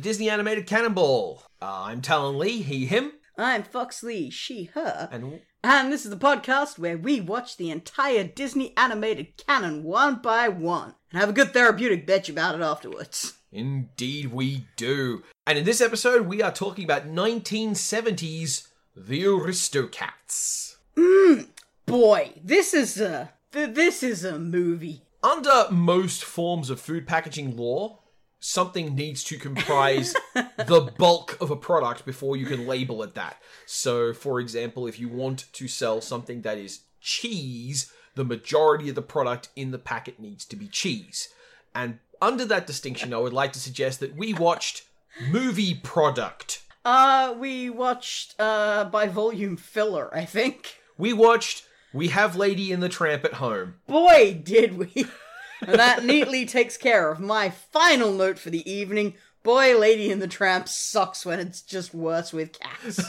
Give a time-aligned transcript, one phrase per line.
[0.00, 1.42] the Disney Animated Cannonball.
[1.60, 5.10] Uh, I'm Talon Lee, he, him, I'm Fox Lee, she, her.
[5.12, 10.22] and And this is the podcast where we watch the entire Disney animated canon one
[10.22, 13.34] by one and have a good therapeutic bitch about it afterwards.
[13.52, 15.22] indeed we do.
[15.46, 20.76] And in this episode, we are talking about 1970s The Aristocats.
[20.96, 21.46] Mmm,
[21.84, 25.02] Boy, this is a th- this is a movie.
[25.22, 27.98] Under most forms of food packaging law,
[28.40, 33.36] something needs to comprise the bulk of a product before you can label it that.
[33.66, 38.94] So, for example, if you want to sell something that is cheese, the majority of
[38.94, 41.28] the product in the packet needs to be cheese.
[41.74, 44.84] And under that distinction, I would like to suggest that we watched
[45.30, 46.62] movie product.
[46.84, 50.78] Uh, we watched uh by volume filler, I think.
[50.96, 53.74] We watched We Have Lady and the Tramp at Home.
[53.86, 55.06] Boy, did we!
[55.60, 59.14] and that neatly takes care of my final note for the evening.
[59.42, 63.00] Boy, Lady and the Tramp sucks when it's just worse with cats.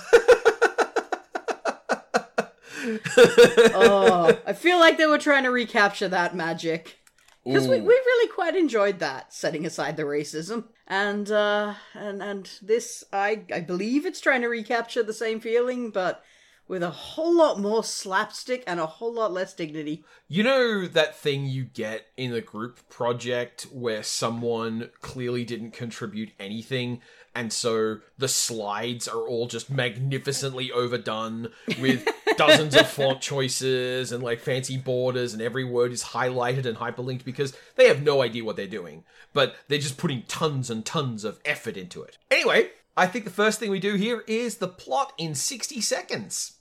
[3.73, 6.97] oh, I feel like they were trying to recapture that magic.
[7.43, 10.65] Because we, we really quite enjoyed that, setting aside the racism.
[10.87, 15.89] And uh and and this I I believe it's trying to recapture the same feeling,
[15.89, 16.23] but
[16.71, 20.05] with a whole lot more slapstick and a whole lot less dignity.
[20.29, 26.31] You know that thing you get in a group project where someone clearly didn't contribute
[26.39, 27.01] anything,
[27.35, 31.49] and so the slides are all just magnificently overdone
[31.81, 36.77] with dozens of font choices and like fancy borders, and every word is highlighted and
[36.77, 40.85] hyperlinked because they have no idea what they're doing, but they're just putting tons and
[40.85, 42.17] tons of effort into it.
[42.31, 46.53] Anyway, I think the first thing we do here is the plot in 60 seconds.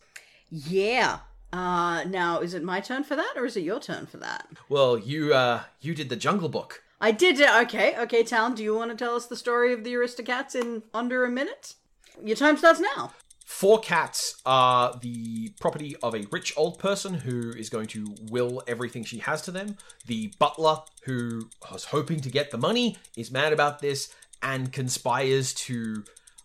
[0.50, 1.21] Yeah.
[1.53, 4.47] Uh now is it my turn for that or is it your turn for that?
[4.69, 6.83] Well, you uh you did the Jungle Book.
[7.00, 7.49] I did it.
[7.62, 10.83] Okay, okay, Talon, do you want to tell us the story of the Aristocats in
[10.93, 11.75] under a minute?
[12.22, 13.12] Your time starts now.
[13.47, 18.62] Four cats are the property of a rich old person who is going to will
[18.69, 19.77] everything she has to them.
[20.06, 25.53] The butler, who was hoping to get the money, is mad about this and conspires
[25.55, 26.05] to,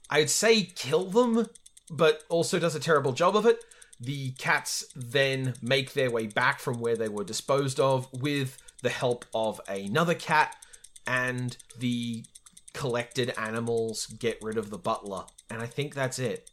[0.09, 1.47] I'd say, kill them,
[1.91, 3.63] but also does a terrible job of it.
[3.99, 8.89] The cats then make their way back from where they were disposed of with the
[8.89, 10.55] help of another cat,
[11.07, 12.25] and the
[12.73, 15.23] collected animals get rid of the butler.
[15.49, 16.51] And I think that's it.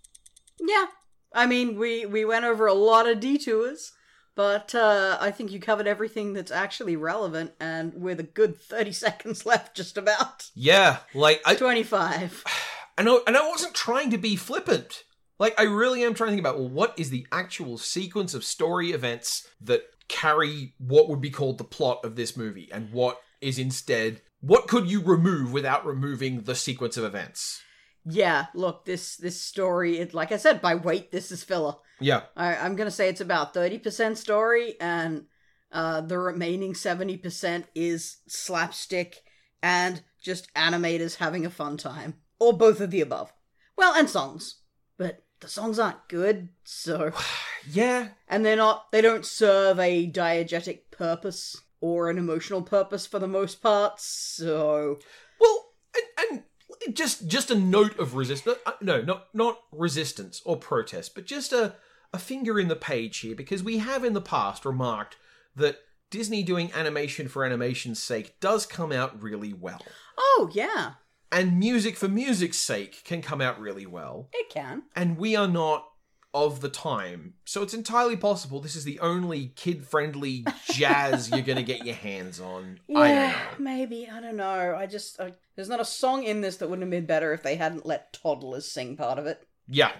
[0.61, 0.87] Yeah.
[1.35, 3.93] I mean, we we went over a lot of detours,
[4.35, 8.93] but uh I think you covered everything that's actually relevant and with a good 30
[9.05, 10.51] seconds left just about.
[10.55, 12.45] Yeah, like I 25.
[12.99, 15.05] I know and I wasn't trying to be flippant.
[15.43, 18.45] Like I really am trying to think about well, what is the actual sequence of
[18.45, 23.21] story events that carry what would be called the plot of this movie and what
[23.41, 27.61] is instead what could you remove without removing the sequence of events?
[28.05, 31.75] Yeah, look, this this story, it like I said, by weight, this is filler.
[31.99, 32.23] Yeah.
[32.37, 35.25] I, I'm gonna say it's about 30% story, and
[35.73, 39.23] uh, the remaining 70% is slapstick
[39.61, 42.15] and just animators having a fun time.
[42.39, 43.33] Or both of the above.
[43.77, 44.61] Well, and songs.
[44.99, 47.13] But the songs aren't good, so.
[47.71, 48.09] Yeah.
[48.27, 53.29] And they're not, they don't serve a diegetic purpose or an emotional purpose for the
[53.29, 54.99] most part, so.
[55.39, 56.43] Well, and,
[56.89, 58.59] and just just a note of resistance.
[58.67, 61.77] Uh, no, not not resistance or protest, but just a
[62.13, 65.17] a finger in the page here because we have in the past remarked
[65.55, 65.79] that
[66.11, 69.81] Disney doing animation for animation's sake does come out really well.
[70.19, 70.93] Oh, yeah,
[71.33, 74.29] And music for music's sake can come out really well.
[74.33, 74.83] it can.
[74.95, 75.89] And we are not
[76.35, 77.35] of the time.
[77.45, 81.85] So it's entirely possible this is the only kid friendly jazz you're going to get
[81.85, 82.81] your hands on.
[82.95, 83.37] I Yeah, know.
[83.59, 84.09] maybe.
[84.11, 84.75] I don't know.
[84.79, 87.43] I just I, there's not a song in this that wouldn't have been better if
[87.43, 89.47] they hadn't let toddlers sing part of it.
[89.69, 89.93] Yeah.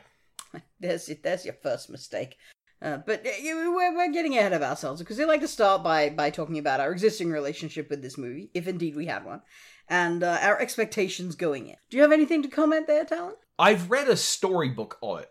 [0.81, 2.37] There's there's your first mistake.
[2.83, 6.11] Uh, but uh, we're, we're getting ahead of ourselves because I like to start by
[6.11, 9.41] by talking about our existing relationship with this movie, if indeed we had one,
[9.89, 11.77] and uh, our expectations going in.
[11.91, 13.35] Do you have anything to comment there, Talon?
[13.59, 15.31] I've read a storybook on it.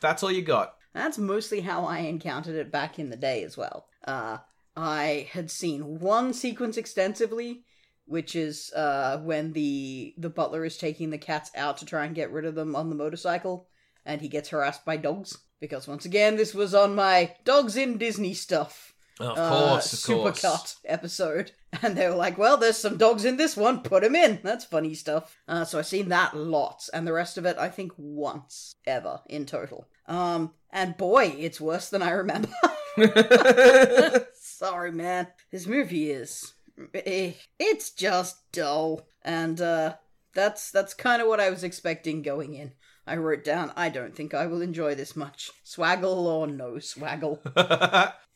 [0.00, 0.74] That's all you got.
[0.94, 3.86] That's mostly how I encountered it back in the day as well.
[4.06, 4.38] Uh,
[4.76, 7.64] I had seen one sequence extensively,
[8.04, 12.14] which is uh, when the the butler is taking the cats out to try and
[12.14, 13.68] get rid of them on the motorcycle,
[14.04, 15.38] and he gets harassed by dogs.
[15.60, 18.91] Because once again, this was on my dogs in Disney stuff
[19.22, 20.42] Of uh, course, of course.
[20.42, 21.52] supercut episode,
[21.82, 23.80] and they were like, "Well, there's some dogs in this one.
[23.82, 24.40] Put them in.
[24.42, 27.68] That's funny stuff." Uh, so I've seen that lots, and the rest of it, I
[27.68, 29.86] think, once ever in total.
[30.08, 32.48] Um, and boy, it's worse than I remember.
[34.34, 35.28] Sorry, man.
[35.52, 36.54] This movie is,
[36.92, 39.94] eh, it's just dull, and uh,
[40.34, 42.72] that's that's kind of what I was expecting going in.
[43.06, 45.50] I wrote down, I don't think I will enjoy this much.
[45.64, 47.40] Swaggle or no swaggle.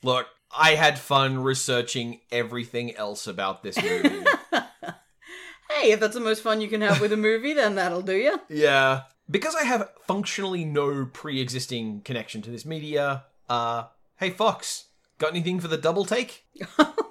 [0.02, 0.26] Look,
[0.56, 4.25] I had fun researching everything else about this movie.
[4.52, 8.14] hey, if that's the most fun you can have with a movie, then that'll do
[8.16, 8.40] you.
[8.48, 9.02] yeah.
[9.28, 13.87] Because I have functionally no pre existing connection to this media, uh,
[14.19, 14.84] hey Fox,
[15.19, 16.44] got anything for the double take?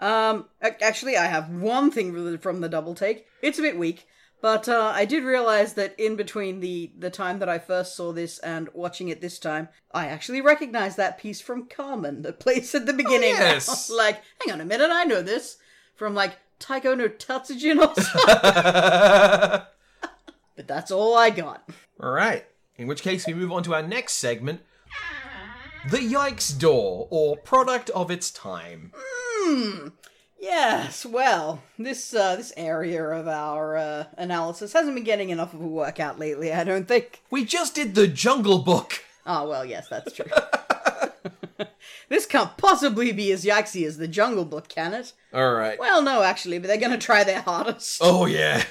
[0.00, 3.26] Um, actually, I have one thing from the double take.
[3.42, 4.06] It's a bit weak,
[4.42, 8.12] but uh, I did realize that in between the the time that I first saw
[8.12, 12.74] this and watching it this time, I actually recognized that piece from Carmen that plays
[12.74, 13.34] at the beginning.
[13.34, 13.90] Oh, yes.
[13.90, 15.58] like, hang on a minute, I know this
[15.94, 19.66] from like Taiko no Tatsujin or something.
[20.56, 21.66] But that's all I got.
[22.02, 22.44] All right.
[22.76, 24.60] In which case, we move on to our next segment
[25.88, 28.92] The Yikes Door, or Product of Its Time.
[28.94, 29.88] Hmm.
[30.40, 35.60] Yes, well, this uh, this area of our uh, analysis hasn't been getting enough of
[35.60, 36.50] a workout lately.
[36.50, 37.22] I don't think.
[37.30, 39.04] We just did the Jungle Book.
[39.26, 40.24] Oh, well, yes, that's true.
[42.08, 45.12] this can't possibly be as yikesy as the Jungle Book, can it?
[45.34, 45.78] All right.
[45.78, 48.00] Well, no, actually, but they're gonna try their hardest.
[48.02, 48.64] Oh yeah.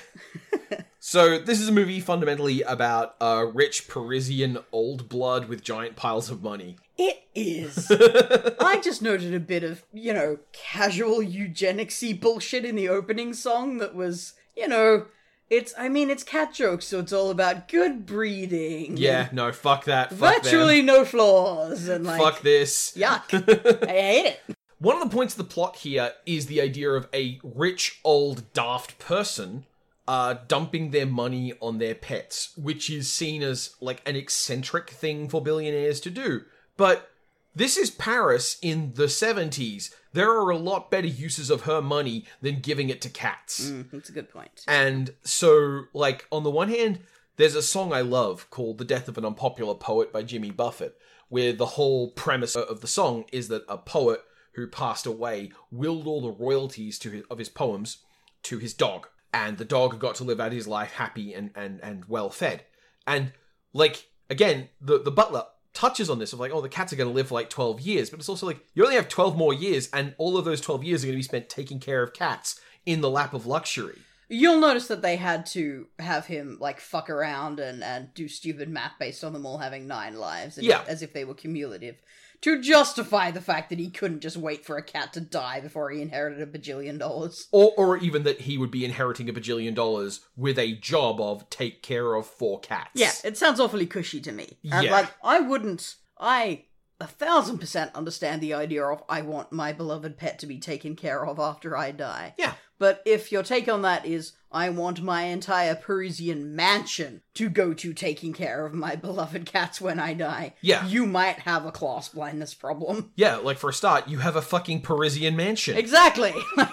[0.99, 6.29] so this is a movie fundamentally about a rich Parisian old blood with giant piles
[6.29, 6.75] of money.
[6.97, 7.89] It is.
[8.59, 13.77] I just noted a bit of, you know, casual eugenicsy bullshit in the opening song
[13.77, 15.05] that was, you know,
[15.49, 18.97] it's, I mean, it's cat jokes, so it's all about good breeding.
[18.97, 20.13] Yeah, no, fuck that.
[20.13, 21.87] Fuck Virtually no flaws.
[21.87, 22.93] And like, Fuck this.
[22.95, 23.33] yuck.
[23.87, 24.39] I hate it.
[24.79, 28.51] One of the points of the plot here is the idea of a rich old
[28.53, 29.65] daft person
[30.09, 35.29] uh, dumping their money on their pets, which is seen as like an eccentric thing
[35.29, 36.41] for billionaires to do.
[36.77, 37.11] But
[37.53, 39.93] this is Paris in the 70s.
[40.13, 43.69] There are a lot better uses of her money than giving it to cats.
[43.69, 44.63] Mm, that's a good point.
[44.67, 47.01] And so, like, on the one hand,
[47.37, 50.97] there's a song I love called The Death of an Unpopular Poet by Jimmy Buffett,
[51.27, 54.23] where the whole premise of the song is that a poet
[54.53, 57.97] who passed away willed all the royalties to his, of his poems
[58.41, 59.05] to his dog.
[59.33, 62.63] And the dog got to live out his life happy and, and, and well fed.
[63.05, 63.31] And,
[63.73, 65.43] like, again, the, the butler
[65.73, 67.79] touches on this of like, oh, the cats are going to live for like 12
[67.81, 68.09] years.
[68.09, 70.83] But it's also like, you only have 12 more years, and all of those 12
[70.83, 73.99] years are going to be spent taking care of cats in the lap of luxury.
[74.31, 78.69] You'll notice that they had to have him like fuck around and, and do stupid
[78.69, 80.83] math based on them all having nine lives, Yeah.
[80.87, 81.95] as if they were cumulative,
[82.41, 85.89] to justify the fact that he couldn't just wait for a cat to die before
[85.89, 87.47] he inherited a bajillion dollars.
[87.51, 91.49] or or even that he would be inheriting a bajillion dollars with a job of
[91.49, 92.91] take care of four cats.
[92.93, 94.57] Yeah, it sounds awfully cushy to me.
[94.71, 94.91] And Yeah.
[94.91, 96.65] like, I wouldn't, I
[97.01, 100.95] a thousand percent understand the idea of I want my beloved pet to be taken
[100.95, 102.35] care of after I die.
[102.37, 102.53] Yeah.
[102.79, 107.73] But if your take on that is, I want my entire Parisian mansion to go
[107.75, 110.87] to taking care of my beloved cats when I die, Yeah.
[110.87, 113.11] you might have a class blindness problem.
[113.15, 115.77] Yeah, like for a start, you have a fucking Parisian mansion.
[115.77, 116.33] Exactly.
[116.57, 116.69] like,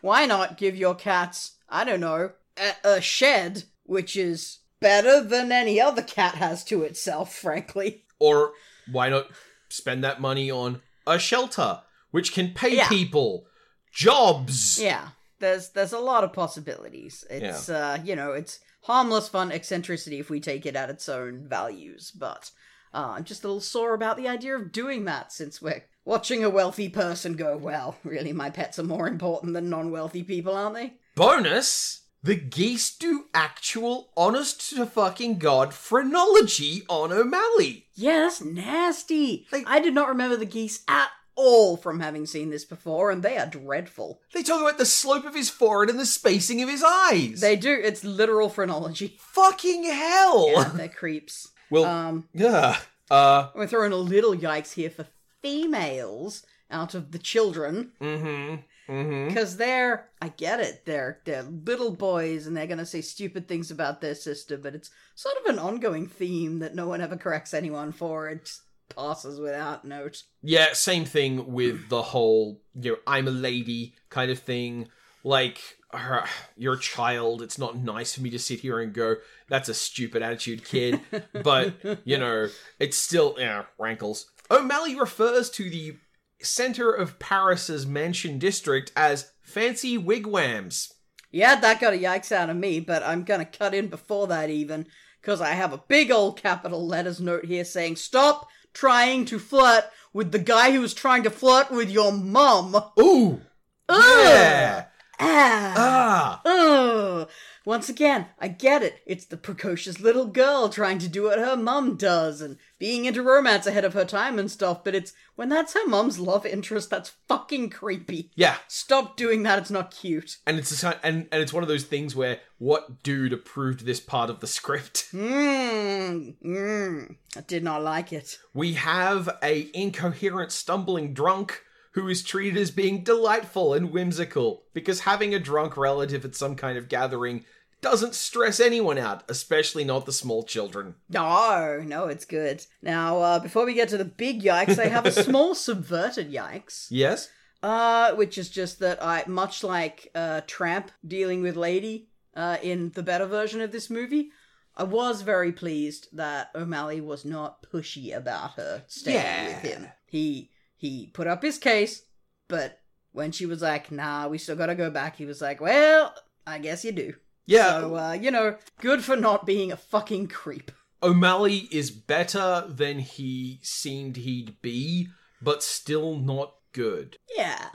[0.00, 5.50] why not give your cats, I don't know, a, a shed, which is better than
[5.50, 8.04] any other cat has to itself, frankly.
[8.20, 8.52] or
[8.90, 9.26] why not
[9.68, 11.80] spend that money on a shelter,
[12.12, 12.88] which can pay Yeah.
[12.88, 13.44] people
[13.92, 14.80] jobs?
[14.80, 15.08] Yeah.
[15.40, 17.24] There's there's a lot of possibilities.
[17.30, 21.46] It's uh, you know, it's harmless fun eccentricity if we take it at its own
[21.48, 22.50] values, but
[22.94, 26.42] uh, I'm just a little sore about the idea of doing that since we're watching
[26.42, 30.74] a wealthy person go, well, really my pets are more important than non-wealthy people, aren't
[30.74, 30.94] they?
[31.14, 32.04] Bonus!
[32.20, 37.86] The geese do actual, honest to fucking god phrenology on O'Malley.
[37.94, 39.46] Yeah, that's nasty.
[39.52, 43.22] Like- I did not remember the geese at all from having seen this before, and
[43.22, 44.20] they are dreadful.
[44.34, 47.40] They talk about the slope of his forehead and the spacing of his eyes.
[47.40, 47.72] They do.
[47.72, 49.16] It's literal phrenology.
[49.20, 50.50] fucking hell.
[50.50, 51.48] Yeah, they're creeps.
[51.70, 52.78] well, Um, yeah.
[53.08, 55.06] Uh, we're throwing a little yikes here for
[55.40, 58.92] females out of the children mm-hmm.
[58.92, 59.28] Mm-hmm.
[59.28, 60.10] because they're.
[60.20, 60.84] I get it.
[60.84, 64.90] They're they're little boys, and they're gonna say stupid things about their sister, but it's
[65.14, 68.28] sort of an ongoing theme that no one ever corrects anyone for.
[68.28, 70.22] It just passes without note.
[70.42, 74.88] Yeah, same thing with the whole, you know, I'm a lady kind of thing.
[75.24, 75.60] Like,
[75.92, 76.26] uh,
[76.56, 77.42] you're a child.
[77.42, 79.16] It's not nice for me to sit here and go,
[79.48, 81.00] that's a stupid attitude, kid.
[81.42, 84.30] but, you know, it's still, yeah, rankles.
[84.50, 85.96] O'Malley refers to the
[86.40, 90.92] center of Paris's mansion district as fancy wigwams.
[91.30, 94.48] Yeah, that got a yikes out of me, but I'm gonna cut in before that
[94.48, 94.86] even,
[95.20, 99.84] because I have a big old capital letters note here saying, Stop trying to flirt
[100.12, 102.76] with the guy who was trying to flirt with your mum.
[102.98, 103.40] Ooh!
[103.88, 104.24] Ugh.
[104.24, 104.84] Yeah!
[105.20, 105.74] Ah.
[105.76, 106.42] Ah!
[106.44, 107.28] Ugh.
[107.64, 109.00] once again, I get it.
[109.04, 113.22] It's the precocious little girl trying to do what her mum does and being into
[113.22, 116.88] romance ahead of her time and stuff, but it's when that's her mum's love interest,
[116.90, 118.30] that's fucking creepy.
[118.36, 120.36] Yeah, Stop doing that, it's not cute.
[120.46, 124.00] and it's a, and and it's one of those things where what dude approved this
[124.00, 125.08] part of the script?
[125.12, 127.16] Mmm, mmm.
[127.36, 128.38] I did not like it.
[128.54, 131.62] We have a incoherent, stumbling drunk
[131.98, 136.54] who is treated as being delightful and whimsical because having a drunk relative at some
[136.54, 137.44] kind of gathering
[137.80, 140.94] doesn't stress anyone out, especially not the small children.
[141.08, 142.64] No, no, it's good.
[142.82, 146.86] Now, uh, before we get to the big yikes, I have a small subverted yikes.
[146.90, 147.28] Yes.
[147.62, 152.90] Uh, which is just that I, much like uh, Tramp dealing with Lady uh, in
[152.94, 154.30] the better version of this movie,
[154.76, 159.46] I was very pleased that O'Malley was not pushy about her staying Yeah.
[159.48, 159.88] with him.
[160.06, 162.02] He he put up his case,
[162.48, 162.80] but
[163.12, 166.14] when she was like, "Nah, we still gotta go back," he was like, "Well,
[166.46, 167.14] I guess you do."
[167.46, 167.80] Yeah.
[167.80, 170.70] So, uh, you know, good for not being a fucking creep.
[171.02, 175.08] O'Malley is better than he seemed he'd be,
[175.40, 177.16] but still not good.
[177.36, 177.68] Yeah,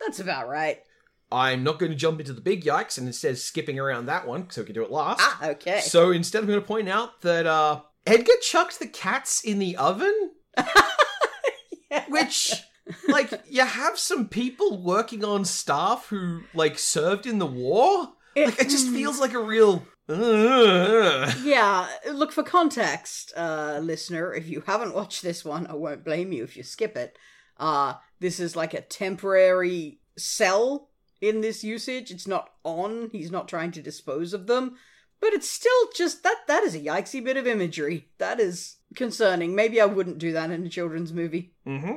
[0.00, 0.78] that's about right.
[1.30, 4.48] I'm not going to jump into the big yikes and instead skipping around that one
[4.50, 5.20] so we can do it last.
[5.22, 5.80] Ah, okay.
[5.80, 9.76] So instead, I'm going to point out that uh, Edgar chucked the cats in the
[9.76, 10.30] oven,
[12.08, 12.54] which,
[13.08, 18.12] like, you have some people working on staff who, like, served in the war.
[18.36, 19.84] Like, it just feels like a real.
[20.08, 24.32] uh, Yeah, look for context, uh, listener.
[24.32, 27.18] If you haven't watched this one, I won't blame you if you skip it.
[27.56, 30.88] Uh, this is like a temporary cell
[31.20, 32.10] in this usage.
[32.10, 33.10] It's not on.
[33.12, 34.76] He's not trying to dispose of them,
[35.20, 36.36] but it's still just that.
[36.46, 38.08] That is a yikesy bit of imagery.
[38.18, 39.54] That is concerning.
[39.54, 41.54] Maybe I wouldn't do that in a children's movie.
[41.66, 41.96] Mm-hmm.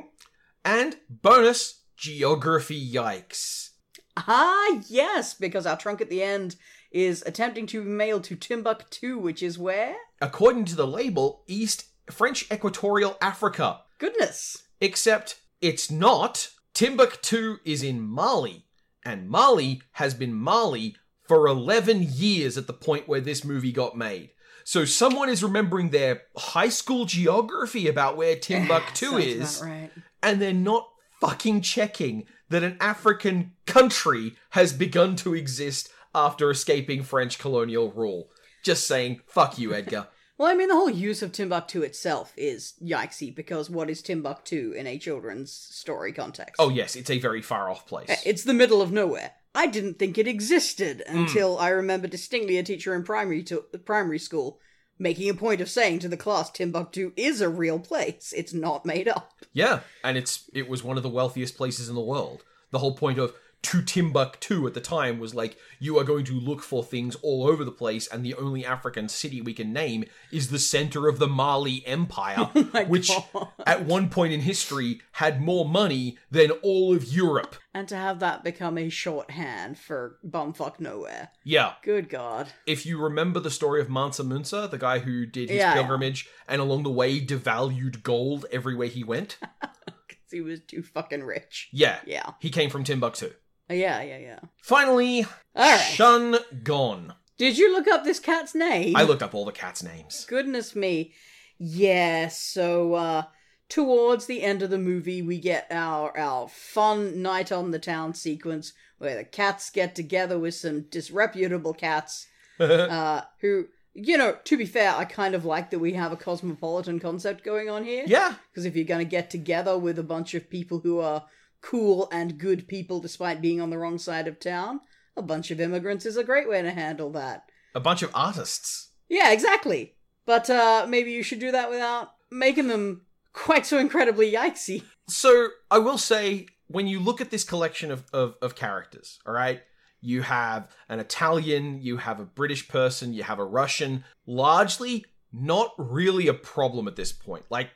[0.64, 3.70] And bonus geography yikes.
[4.16, 6.56] Ah, yes, because our trunk at the end
[6.90, 9.96] is attempting to be mailed to Timbuktu, which is where?
[10.20, 13.80] According to the label, East French Equatorial Africa.
[13.98, 14.64] Goodness.
[14.80, 16.50] Except it's not.
[16.74, 18.66] Timbuktu is in Mali,
[19.04, 23.96] and Mali has been Mali for 11 years at the point where this movie got
[23.96, 24.30] made.
[24.64, 29.90] So someone is remembering their high school geography about where Timbuktu is, right.
[30.22, 30.88] and they're not
[31.20, 38.28] fucking checking that an African country has begun to exist after escaping French colonial rule.
[38.62, 40.08] Just saying, fuck you, Edgar.
[40.38, 44.72] Well, I mean, the whole use of Timbuktu itself is yikesy because what is Timbuktu
[44.72, 46.56] in a children's story context?
[46.58, 48.10] Oh, yes, it's a very far off place.
[48.26, 49.34] It's the middle of nowhere.
[49.54, 51.18] I didn't think it existed Hmm.
[51.18, 54.58] until I remember distinctly a teacher in primary to primary school
[54.98, 58.32] making a point of saying to the class, Timbuktu is a real place.
[58.36, 59.32] It's not made up.
[59.52, 62.44] Yeah, and it's it was one of the wealthiest places in the world.
[62.70, 66.32] The whole point of to Timbuktu at the time was like you are going to
[66.34, 70.04] look for things all over the place, and the only African city we can name
[70.32, 73.48] is the center of the Mali Empire, oh my which God.
[73.66, 77.54] at one point in history had more money than all of Europe.
[77.74, 81.30] And to have that become a shorthand for bumfuck nowhere.
[81.44, 82.48] Yeah, Good God.
[82.66, 86.28] if you remember the story of Mansa Musa, the guy who did his Yeah, pilgrimage
[86.48, 89.38] and along the way devalued gold everywhere he went,
[90.30, 91.68] he was too fucking rich.
[91.72, 92.32] yeah, Yeah.
[92.40, 93.32] he came from Timbuktu.
[93.72, 94.38] Yeah, yeah, yeah.
[94.62, 95.24] Finally,
[95.56, 95.78] All right.
[95.80, 97.14] Shun Gon.
[97.38, 98.94] Did you look up this cat's name?
[98.94, 100.24] I looked up all the cats' names.
[100.28, 101.12] Goodness me.
[101.58, 103.22] Yeah, so uh
[103.68, 108.12] towards the end of the movie we get our our fun night on the town
[108.14, 112.26] sequence where the cats get together with some disreputable cats
[112.60, 116.16] uh who you know, to be fair, I kind of like that we have a
[116.16, 118.04] cosmopolitan concept going on here.
[118.06, 121.26] yeah, Because if you're going to get together with a bunch of people who are
[121.62, 124.80] cool and good people despite being on the wrong side of town,
[125.16, 127.44] a bunch of immigrants is a great way to handle that.
[127.74, 128.90] a bunch of artists.
[129.08, 129.94] Yeah, exactly.
[130.26, 133.02] But uh maybe you should do that without making them
[133.32, 134.82] quite so incredibly yikesy.
[135.08, 139.32] So I will say, when you look at this collection of, of, of characters, all
[139.32, 139.62] right,
[140.00, 145.72] you have an Italian, you have a British person, you have a Russian, largely not
[145.78, 147.44] really a problem at this point.
[147.50, 147.70] Like,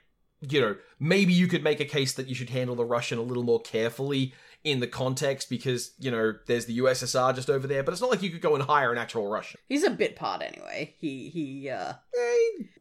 [0.48, 3.22] you know, maybe you could make a case that you should handle the Russian a
[3.22, 4.32] little more carefully
[4.64, 8.10] in the context because, you know, there's the USSR just over there, but it's not
[8.10, 9.60] like you could go and hire an actual Russian.
[9.68, 10.94] He's a bit part anyway.
[10.98, 11.94] He he uh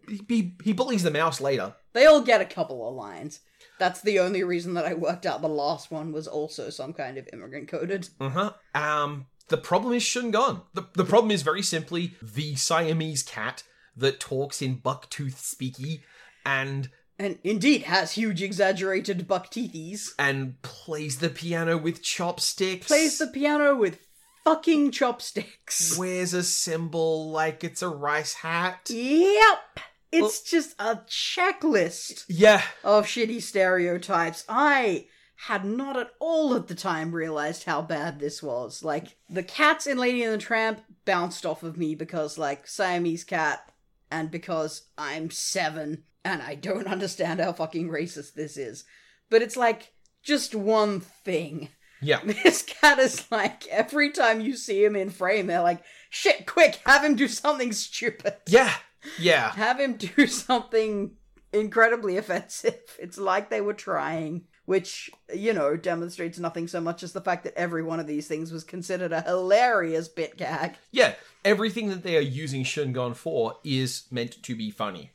[0.07, 1.75] he, he, he bullies the mouse later.
[1.93, 3.41] they all get a couple of lines.
[3.77, 7.17] That's the only reason that I worked out the last one was also some kind
[7.17, 8.09] of immigrant coded.
[8.19, 8.53] Uh-huh.
[8.73, 10.61] Um the problem is Shun Gon.
[10.73, 13.63] The the problem is very simply the Siamese cat
[13.95, 16.01] that talks in bucktooth speaky
[16.45, 20.09] and And indeed has huge exaggerated buck teethies.
[20.19, 22.87] and plays the piano with chopsticks.
[22.87, 23.99] Plays the piano with
[24.43, 25.97] fucking chopsticks.
[25.97, 28.89] Wears a symbol like it's a rice hat.
[28.89, 29.79] Yep.
[30.11, 32.61] It's just a checklist Yeah.
[32.83, 34.43] of shitty stereotypes.
[34.47, 35.07] I
[35.47, 38.83] had not at all at the time realized how bad this was.
[38.83, 43.25] Like, the cats in Lady and the Tramp bounced off of me because, like, Siamese
[43.25, 43.71] cat,
[44.09, 48.83] and because I'm seven and I don't understand how fucking racist this is.
[49.29, 51.69] But it's like just one thing.
[52.01, 52.19] Yeah.
[52.43, 56.79] This cat is like, every time you see him in frame, they're like, shit, quick,
[56.85, 58.73] have him do something stupid Yeah.
[59.19, 59.51] Yeah.
[59.51, 61.15] have him do something
[61.53, 62.79] incredibly offensive.
[62.99, 67.43] It's like they were trying, which, you know, demonstrates nothing so much as the fact
[67.45, 70.75] that every one of these things was considered a hilarious bit gag.
[70.91, 71.13] Yeah.
[71.43, 75.11] Everything that they are using Shingon for is meant to be funny.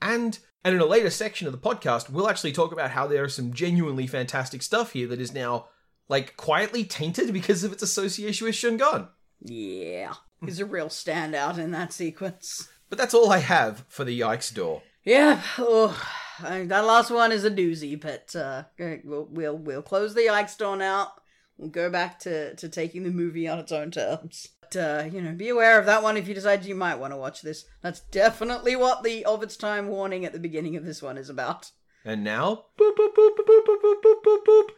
[0.00, 3.24] And and in a later section of the podcast, we'll actually talk about how there
[3.24, 5.68] is some genuinely fantastic stuff here that is now
[6.08, 9.08] like quietly tainted because of its association with Shingon.
[9.40, 10.14] Yeah.
[10.44, 12.68] He's a real standout in that sequence.
[12.88, 14.82] But that's all I have for the Yikes door.
[15.04, 16.00] Yeah, oh,
[16.42, 18.64] I, that last one is a doozy, but uh,
[19.04, 21.12] we'll, we'll we'll close the Yikes door now.
[21.58, 24.48] We'll go back to, to taking the movie on its own terms.
[24.70, 27.12] But, uh, you know, be aware of that one if you decide you might want
[27.12, 27.64] to watch this.
[27.82, 31.28] That's definitely what the of its time warning at the beginning of this one is
[31.28, 31.70] about.
[32.04, 34.68] And now, boop boop boop boop boop boop boop boop boop.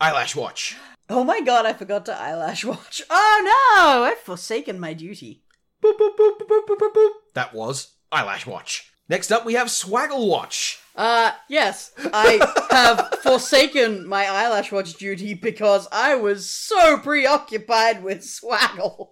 [0.00, 0.76] Eyelash watch.
[1.08, 3.02] Oh my god, I forgot to eyelash watch.
[3.10, 5.44] Oh no, I've forsaken my duty.
[5.82, 7.10] Boop boop boop boop boop boop boop.
[7.34, 8.89] That was eyelash watch.
[9.10, 10.78] Next up, we have swaggle watch.
[10.94, 12.38] Uh, yes, I
[12.70, 19.08] have forsaken my eyelash watch duty because I was so preoccupied with swaggle.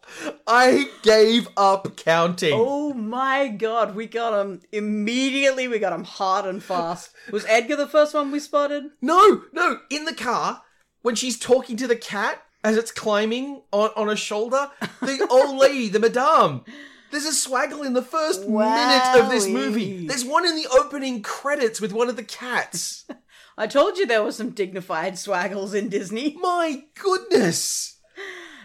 [0.47, 2.53] I gave up counting.
[2.55, 5.67] Oh my god, we got him immediately.
[5.67, 7.11] We got him hard and fast.
[7.33, 8.85] Was Edgar the first one we spotted?
[9.03, 10.63] No, no, in the car,
[11.03, 15.57] when she's talking to the cat as it's climbing on, on a shoulder, the old
[15.57, 16.63] lady, the madame.
[17.11, 20.07] There's a swaggle in the first minute of this movie.
[20.07, 23.07] There's one in the opening credits with one of the cats.
[23.59, 26.37] I told you there were some dignified swaggles in Disney.
[26.41, 27.97] My goodness.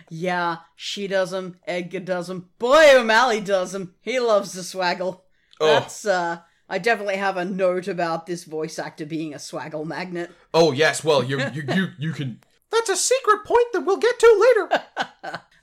[0.09, 1.57] Yeah, she does them.
[1.65, 2.49] Edgar does them.
[2.59, 3.95] Boy, O'Malley does them.
[4.01, 5.21] He loves the swaggle.
[5.59, 6.39] Oh, That's uh.
[6.69, 10.31] I definitely have a note about this voice actor being a swaggle magnet.
[10.53, 11.03] oh yes.
[11.03, 12.39] Well, you you you you can.
[12.71, 14.55] That's a secret point that we'll get to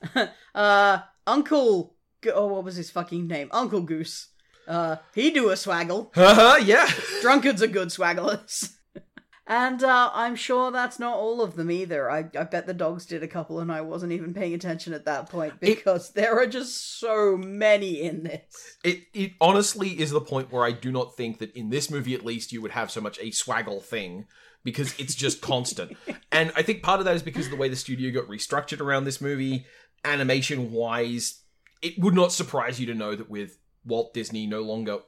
[0.09, 0.27] later.
[0.55, 1.95] uh, Uncle.
[2.33, 3.49] Oh, what was his fucking name?
[3.53, 4.29] Uncle Goose.
[4.67, 6.15] Uh, he do a swaggle.
[6.15, 6.89] Haha, yeah.
[7.23, 8.75] Drunkards are good swagglers.
[9.47, 12.09] and uh, I'm sure that's not all of them either.
[12.09, 15.07] I, I bet the dogs did a couple and I wasn't even paying attention at
[15.07, 18.77] that point because there are just so many in this.
[18.85, 22.15] It it honestly is the point where I do not think that in this movie
[22.15, 24.27] at least you would have so much a swaggle thing
[24.63, 25.97] because it's just constant.
[26.31, 28.81] And I think part of that is because of the way the studio got restructured
[28.81, 29.67] around this movie,
[30.05, 31.40] animation wise,
[31.83, 34.99] it would not surprise you to know that with Walt Disney no longer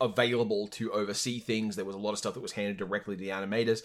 [0.00, 3.20] available to oversee things, there was a lot of stuff that was handed directly to
[3.20, 3.82] the animators.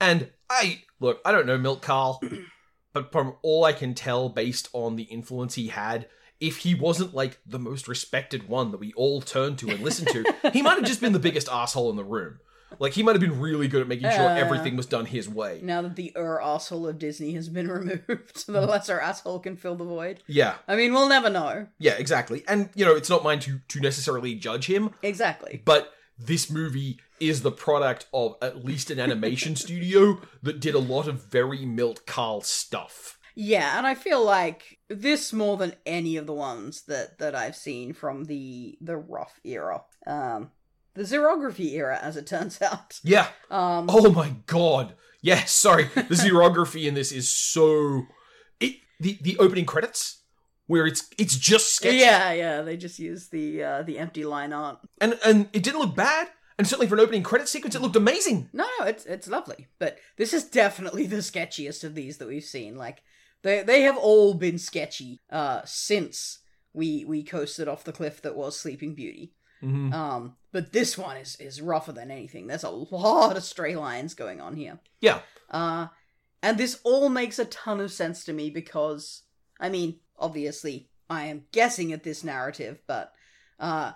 [0.00, 2.20] And I look, I don't know Milt Kahl,
[2.92, 6.06] but from all I can tell based on the influence he had,
[6.38, 10.08] if he wasn't like the most respected one that we all turned to and listened
[10.08, 12.38] to, he might have just been the biggest asshole in the room.
[12.78, 14.34] Like he might have been really good at making sure Uh.
[14.36, 15.60] everything was done his way.
[15.62, 19.76] Now that the er asshole of Disney has been removed, the lesser asshole can fill
[19.76, 20.22] the void.
[20.26, 21.68] Yeah, I mean, we'll never know.
[21.78, 22.44] yeah, exactly.
[22.48, 25.62] And you know, it's not mine to to necessarily judge him, Exactly.
[25.64, 30.78] but this movie is the product of at least an animation studio that did a
[30.78, 33.18] lot of very Milt Kahl stuff.
[33.38, 37.56] Yeah, and I feel like this more than any of the ones that that I've
[37.56, 39.82] seen from the the rough era.
[40.06, 40.50] Um
[40.96, 42.98] the xerography era as it turns out.
[43.04, 43.28] Yeah.
[43.50, 44.94] Um Oh my god.
[45.22, 45.84] Yeah, sorry.
[45.94, 48.02] The xerography in this is so
[48.60, 50.22] it the the opening credits
[50.66, 54.52] where it's it's just sketch Yeah, yeah, they just used the uh the empty line
[54.52, 54.78] art.
[55.00, 56.28] and and it didn't look bad
[56.58, 58.48] and certainly for an opening credit sequence it looked amazing.
[58.52, 59.68] No, no, it's it's lovely.
[59.78, 62.76] But this is definitely the sketchiest of these that we've seen.
[62.76, 63.02] Like
[63.42, 66.38] they they have all been sketchy uh since
[66.72, 69.32] we we coasted off the cliff that was Sleeping Beauty.
[69.66, 69.92] Mhm.
[69.92, 72.46] Um but this one is is rougher than anything.
[72.46, 74.78] There's a lot of stray lines going on here.
[75.00, 75.20] Yeah.
[75.50, 75.88] Uh
[76.42, 79.22] and this all makes a ton of sense to me because
[79.58, 83.12] I mean, obviously I am guessing at this narrative, but
[83.58, 83.92] uh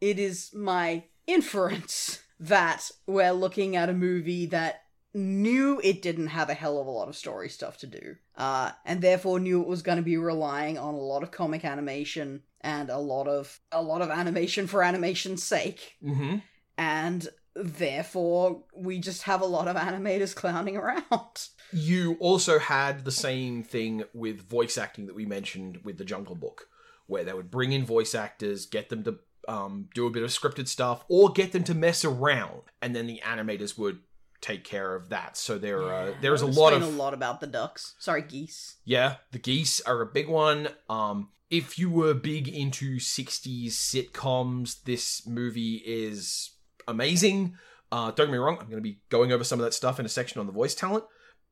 [0.00, 4.82] it is my inference that we're looking at a movie that
[5.14, 8.72] knew it didn't have a hell of a lot of story stuff to do, uh,
[8.84, 12.42] and therefore knew it was going to be relying on a lot of comic animation
[12.64, 16.42] and a lot of a lot of animation for animation's sake, Mhm.
[16.76, 21.02] and therefore, we just have a lot of animators clowning around.
[21.72, 26.36] You also had the same thing with voice acting that we mentioned with the Jungle
[26.36, 26.68] Book,
[27.06, 30.30] where they would bring in voice actors, get them to um, do a bit of
[30.30, 33.98] scripted stuff, or get them to mess around, and then the animators would
[34.44, 35.38] take care of that.
[35.38, 37.94] So there, uh, there's a lot of a lot about the ducks.
[37.98, 38.76] Sorry, geese.
[38.84, 40.68] Yeah, the geese are a big one.
[40.90, 46.50] Um, if you were big into 60s sitcoms, this movie is
[46.86, 47.56] amazing.
[47.90, 49.98] Uh, don't get me wrong, I'm going to be going over some of that stuff
[49.98, 51.04] in a section on the voice talent.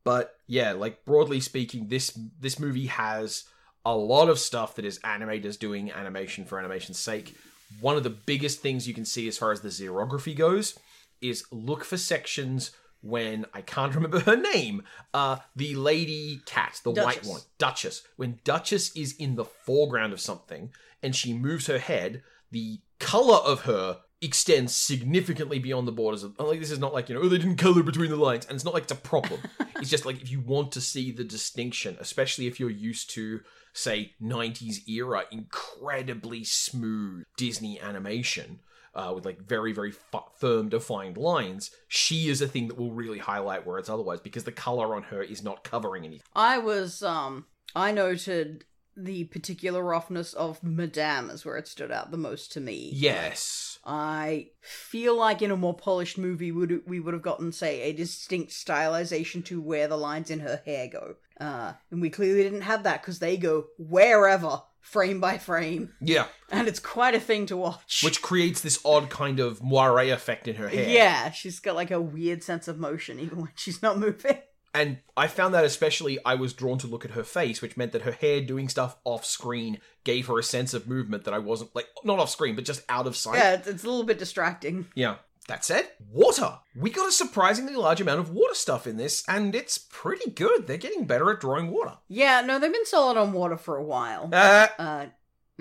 [0.03, 3.45] But yeah, like broadly speaking, this this movie has
[3.85, 7.35] a lot of stuff that is animators doing animation for animation's sake.
[7.79, 10.77] One of the biggest things you can see as far as the xerography goes
[11.21, 12.71] is look for sections
[13.03, 14.83] when I can't remember her name.
[15.13, 18.01] Uh, the lady cat, the white one, Duchess.
[18.15, 20.71] When Duchess is in the foreground of something
[21.03, 26.39] and she moves her head, the color of her extends significantly beyond the borders of
[26.39, 28.55] like this is not like you know oh they didn't color between the lines and
[28.55, 29.41] it's not like it's a problem
[29.75, 33.41] it's just like if you want to see the distinction especially if you're used to
[33.73, 38.59] say 90s era incredibly smooth disney animation
[38.95, 42.91] uh, with like very very f- firm defined lines she is a thing that will
[42.91, 46.57] really highlight where it's otherwise because the color on her is not covering anything I
[46.57, 52.17] was, um, I noted the particular roughness of Madame is where it stood out the
[52.17, 52.91] most to me.
[52.93, 57.81] yes I feel like in a more polished movie, would we would have gotten, say,
[57.81, 61.15] a distinct stylization to where the lines in her hair go.
[61.39, 66.27] Uh, and we clearly didn't have that because they go wherever, frame by frame, yeah
[66.51, 68.03] and it's quite a thing to watch.
[68.03, 71.89] which creates this odd kind of moire effect in her hair yeah, she's got like
[71.89, 74.37] a weird sense of motion even when she's not moving.
[74.75, 77.91] And I found that especially I was drawn to look at her face, which meant
[77.91, 81.37] that her hair doing stuff off screen gave her a sense of movement that I
[81.37, 83.37] wasn't like not off screen, but just out of sight.
[83.37, 84.87] Yeah, it's, it's a little bit distracting.
[84.95, 85.17] Yeah.
[85.49, 86.59] That said, water.
[86.73, 90.67] We got a surprisingly large amount of water stuff in this, and it's pretty good.
[90.67, 91.97] They're getting better at drawing water.
[92.07, 94.29] Yeah, no, they've been solid on water for a while.
[94.31, 95.05] Uh, Uh,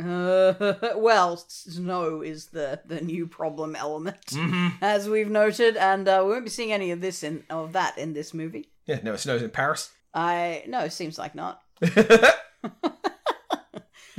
[0.00, 4.72] uh, well, snow is the the new problem element, mhm.
[4.80, 7.98] as we've noted, and uh, we won't be seeing any of this in of that
[7.98, 8.70] in this movie.
[8.86, 9.90] Yeah, no, it snows in Paris.
[10.14, 11.60] I no, seems like not.
[11.82, 12.28] it's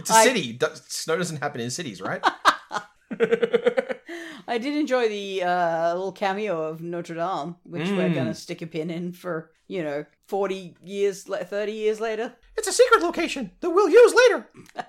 [0.10, 0.60] a I- city.
[0.88, 2.22] Snow doesn't happen in cities, right?
[4.48, 8.16] I did enjoy the uh, little cameo of Notre Dame, which we're Mm.
[8.16, 12.34] gonna stick a pin in for you know forty years, thirty years later.
[12.58, 14.50] it's a secret location that we'll use later.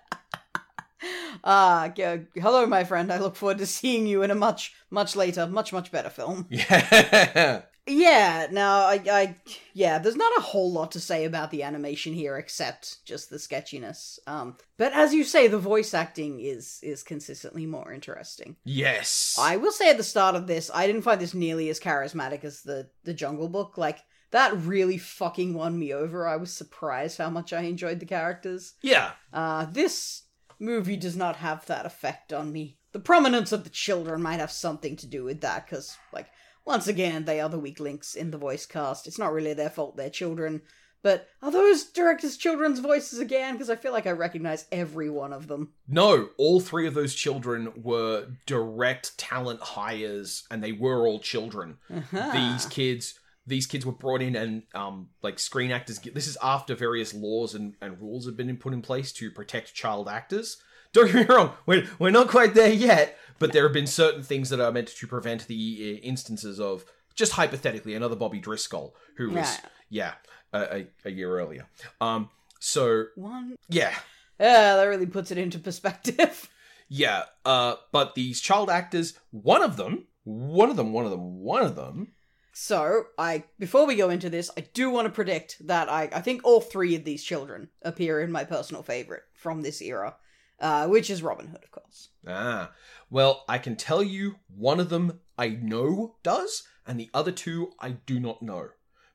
[1.46, 2.02] Ah, g-
[2.36, 3.12] hello, my friend.
[3.12, 6.46] I look forward to seeing you in a much, much later, much, much better film.
[6.50, 7.62] Yeah.
[7.86, 9.36] Yeah, now I, I,
[9.74, 13.38] yeah, there's not a whole lot to say about the animation here except just the
[13.38, 14.18] sketchiness.
[14.26, 18.56] Um, but as you say, the voice acting is is consistently more interesting.
[18.64, 19.36] yes.
[19.38, 22.42] I will say at the start of this, I didn't find this nearly as charismatic
[22.44, 23.76] as the the Jungle Book.
[23.76, 23.98] Like
[24.30, 26.26] that really fucking won me over.
[26.26, 28.72] I was surprised how much I enjoyed the characters.
[28.82, 29.12] Yeah.
[29.32, 30.22] Uh, this
[30.58, 32.78] movie does not have that effect on me.
[32.92, 36.28] The prominence of the children might have something to do with that, because, like,
[36.64, 39.06] once again, they are the weak links in the voice cast.
[39.06, 40.62] It's not really their fault they're children.
[41.04, 43.52] But are those directors' children's voices again?
[43.52, 45.74] Because I feel like I recognize every one of them.
[45.86, 51.76] No, all three of those children were direct talent hires, and they were all children.
[51.94, 52.30] Uh-huh.
[52.32, 55.98] These kids, these kids were brought in, and um, like screen actors.
[55.98, 59.74] This is after various laws and, and rules have been put in place to protect
[59.74, 60.56] child actors.
[60.94, 64.22] Don't get me wrong, we're we're not quite there yet, but there have been certain
[64.22, 68.96] things that are meant to prevent the uh, instances of just hypothetically another Bobby Driscoll
[69.16, 69.58] who was
[69.90, 70.14] yeah,
[70.52, 71.66] a, a, a year earlier.
[72.00, 72.30] Um,
[72.60, 73.56] so One.
[73.68, 73.94] yeah,
[74.40, 76.48] Yeah, that really puts it into perspective.
[76.86, 81.40] Yeah, uh, but these child actors, one of them, one of them, one of them,
[81.40, 82.12] one of them.
[82.52, 86.20] So, I before we go into this, I do want to predict that I I
[86.20, 90.16] think all three of these children appear in my personal favorite from this era,
[90.64, 92.08] uh, which is Robin Hood, of course.
[92.26, 92.72] Ah,
[93.10, 97.72] well, I can tell you one of them I know does, and the other two
[97.78, 98.70] I do not know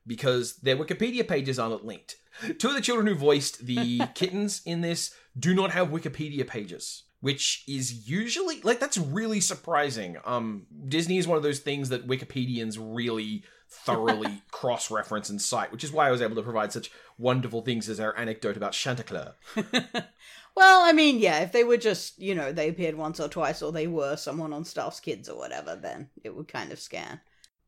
[0.06, 2.16] because their Wikipedia pages aren't linked.
[2.58, 7.02] Two of the children who voiced the kittens in this do not have Wikipedia pages.
[7.20, 10.16] Which is usually like that's really surprising.
[10.24, 15.84] Um, Disney is one of those things that Wikipedians really thoroughly cross-reference and cite, which
[15.84, 19.34] is why I was able to provide such wonderful things as our anecdote about Chanticleer.
[20.56, 23.62] well, I mean, yeah, if they were just, you know, they appeared once or twice,
[23.62, 27.20] or they were someone on Staff's kids or whatever, then it would kind of scan.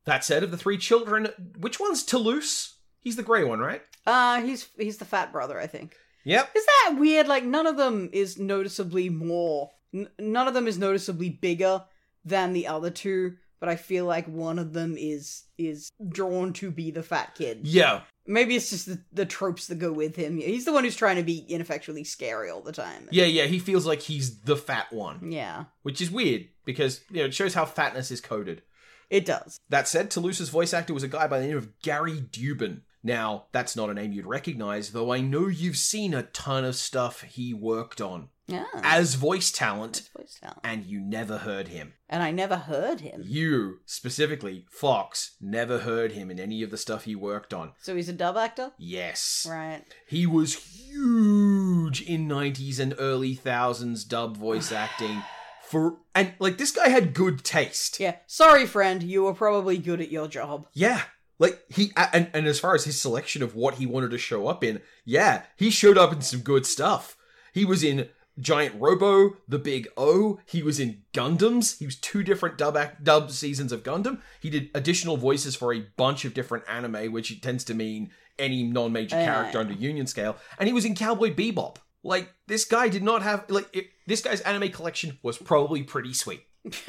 [0.05, 2.77] That said, of the three children, which one's Toulouse?
[2.99, 3.81] He's the grey one, right?
[4.05, 5.95] Uh, he's he's the fat brother, I think.
[6.25, 6.51] Yep.
[6.55, 7.27] Is that weird?
[7.27, 9.71] Like, none of them is noticeably more.
[9.93, 11.83] N- none of them is noticeably bigger
[12.23, 13.35] than the other two.
[13.63, 17.61] But I feel like one of them is is drawn to be the fat kid.
[17.63, 20.37] Yeah, Maybe it's just the, the tropes that go with him.
[20.37, 23.07] He's the one who's trying to be ineffectually scary all the time.
[23.11, 23.45] yeah, yeah.
[23.45, 27.33] He feels like he's the fat one, Yeah, which is weird because you know it
[27.33, 28.63] shows how fatness is coded.
[29.09, 29.59] it does.
[29.69, 32.81] That said, Toulouse's voice actor was a guy by the name of Gary Dubin.
[33.05, 36.75] Now, that's not a name you'd recognize, though I know you've seen a ton of
[36.75, 38.65] stuff he worked on Yeah.
[38.83, 40.59] as voice talent, His voice talent.
[40.63, 41.93] and you never heard him.
[42.09, 43.21] And I never heard him.
[43.25, 47.71] You, specifically, Fox, never heard him in any of the stuff he worked on.
[47.81, 48.71] So he's a dub actor?
[48.77, 49.47] Yes.
[49.49, 49.83] Right.
[50.07, 55.23] He was huge in 90s and early thousands dub voice acting
[55.65, 57.99] for and like this guy had good taste.
[57.99, 58.17] Yeah.
[58.27, 59.01] Sorry, friend.
[59.01, 60.67] You were probably good at your job.
[60.73, 61.01] Yeah.
[61.39, 64.47] Like he and, and as far as his selection of what he wanted to show
[64.47, 67.17] up in, yeah, he showed up in some good stuff.
[67.53, 70.39] He was in Giant Robo, The Big O.
[70.45, 71.77] He was in Gundams.
[71.77, 74.21] He was two different dub act, dub seasons of Gundam.
[74.41, 78.63] He did additional voices for a bunch of different anime, which tends to mean any
[78.63, 80.37] non-major Yeah, character under Union Scale.
[80.57, 81.77] And he was in Cowboy Bebop.
[82.03, 86.13] Like this guy did not have like it, this guy's anime collection was probably pretty
[86.13, 86.41] sweet.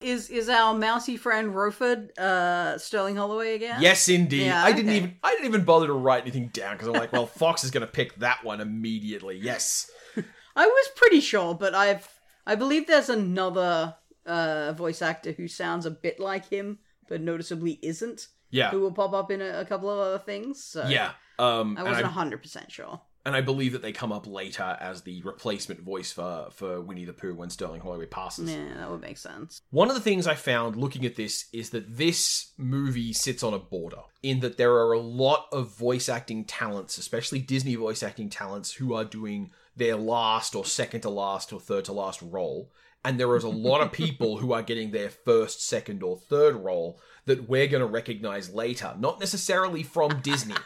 [0.00, 3.80] is is our mousy friend Roquefort uh Sterling Holloway again?
[3.82, 4.46] Yes, indeed.
[4.46, 4.96] Yeah, I didn't okay.
[4.98, 7.70] even I didn't even bother to write anything down because I'm like, well, Fox is
[7.70, 9.36] going to pick that one immediately.
[9.36, 9.90] Yes.
[10.56, 12.08] I was pretty sure, but I've
[12.46, 17.78] I believe there's another uh voice actor who sounds a bit like him, but noticeably
[17.82, 18.70] isn't, Yeah.
[18.70, 20.62] who will pop up in a, a couple of other things.
[20.62, 21.12] So Yeah.
[21.40, 23.00] Um, I wasn't hundred percent sure.
[23.24, 27.04] And I believe that they come up later as the replacement voice for for Winnie
[27.04, 28.50] the Pooh when Sterling Holloway passes.
[28.50, 29.60] Yeah, that would make sense.
[29.70, 33.54] One of the things I found looking at this is that this movie sits on
[33.54, 38.02] a border in that there are a lot of voice acting talents, especially Disney voice
[38.02, 42.22] acting talents, who are doing their last or second to last or third to last
[42.22, 42.72] role.
[43.04, 46.56] And there is a lot of people who are getting their first, second, or third
[46.56, 50.56] role that we're going to recognize later, not necessarily from Disney.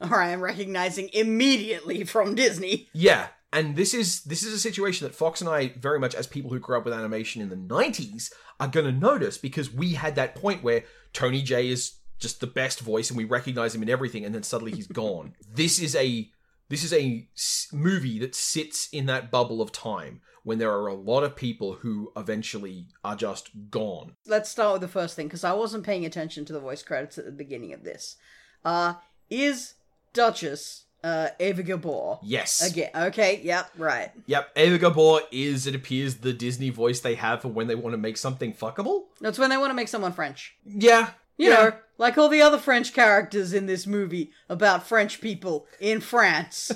[0.00, 2.88] All right, I'm recognizing immediately from Disney.
[2.92, 6.26] Yeah, and this is this is a situation that Fox and I very much as
[6.26, 8.30] people who grew up with animation in the 90s
[8.60, 12.46] are going to notice because we had that point where Tony Jay is just the
[12.46, 15.34] best voice and we recognize him in everything and then suddenly he's gone.
[15.54, 16.30] This is a
[16.68, 17.28] this is a
[17.72, 21.74] movie that sits in that bubble of time when there are a lot of people
[21.74, 24.16] who eventually are just gone.
[24.26, 27.18] Let's start with the first thing because I wasn't paying attention to the voice credits
[27.18, 28.16] at the beginning of this.
[28.64, 28.94] Uh,
[29.30, 29.74] is
[30.16, 32.18] Duchess uh Eva Gabor?
[32.22, 32.68] Yes.
[32.68, 34.10] Again, okay, yep, right.
[34.26, 37.92] Yep, Eva Gabor is, it appears, the Disney voice they have for when they want
[37.92, 39.04] to make something fuckable.
[39.20, 40.56] That's when they want to make someone French.
[40.64, 41.10] Yeah.
[41.36, 41.54] You yeah.
[41.54, 46.72] know, like all the other French characters in this movie about French people in France.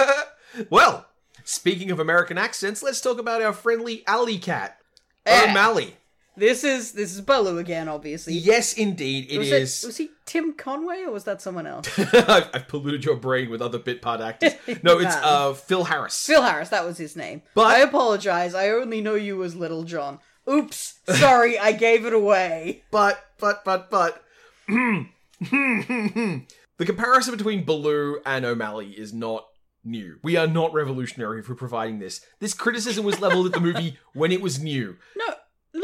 [0.70, 1.06] well,
[1.42, 4.78] speaking of American accents, let's talk about our friendly alley cat,
[5.26, 5.50] Eh.
[5.50, 5.96] O'Malley.
[6.36, 8.34] This is this is Baloo again, obviously.
[8.34, 9.84] Yes, indeed, it was is.
[9.84, 11.86] It, was he Tim Conway or was that someone else?
[11.98, 14.54] I've, I've polluted your brain with other bit part actors.
[14.82, 16.26] No, it's uh, Phil Harris.
[16.26, 17.42] Phil Harris, that was his name.
[17.54, 18.54] But- I apologize.
[18.54, 20.18] I only know you as Little John.
[20.50, 20.98] Oops.
[21.08, 22.82] Sorry, I gave it away.
[22.90, 24.22] But, but, but, but.
[24.68, 26.44] the
[26.78, 29.46] comparison between Baloo and O'Malley is not
[29.84, 30.18] new.
[30.22, 32.20] We are not revolutionary for providing this.
[32.40, 34.96] This criticism was leveled at the movie when it was new.
[35.16, 35.34] No,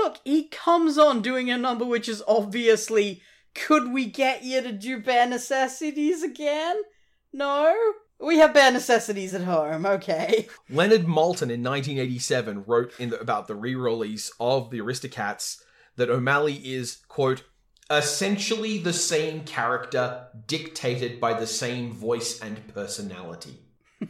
[0.02, 3.22] look, he comes on doing a number which is obviously
[3.54, 6.80] could we get you to do bare necessities again?
[7.32, 7.74] No?
[8.20, 10.46] We have bare necessities at home, okay.
[10.70, 15.60] Leonard Maltin in 1987 wrote in the, about the re-release of the Aristocats
[15.96, 17.44] that O'Malley is quote
[17.90, 23.58] essentially the same character dictated by the same voice and personality.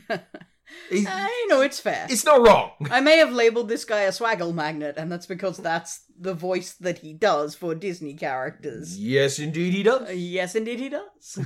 [0.92, 2.07] I know it's fair.
[2.11, 2.70] it's not wrong.
[2.90, 6.72] I may have labeled this guy a swaggle magnet, and that's because that's the voice
[6.74, 8.98] that he does for Disney characters.
[8.98, 10.16] Yes, indeed he Uh, does.
[10.16, 11.38] yes, indeed he does.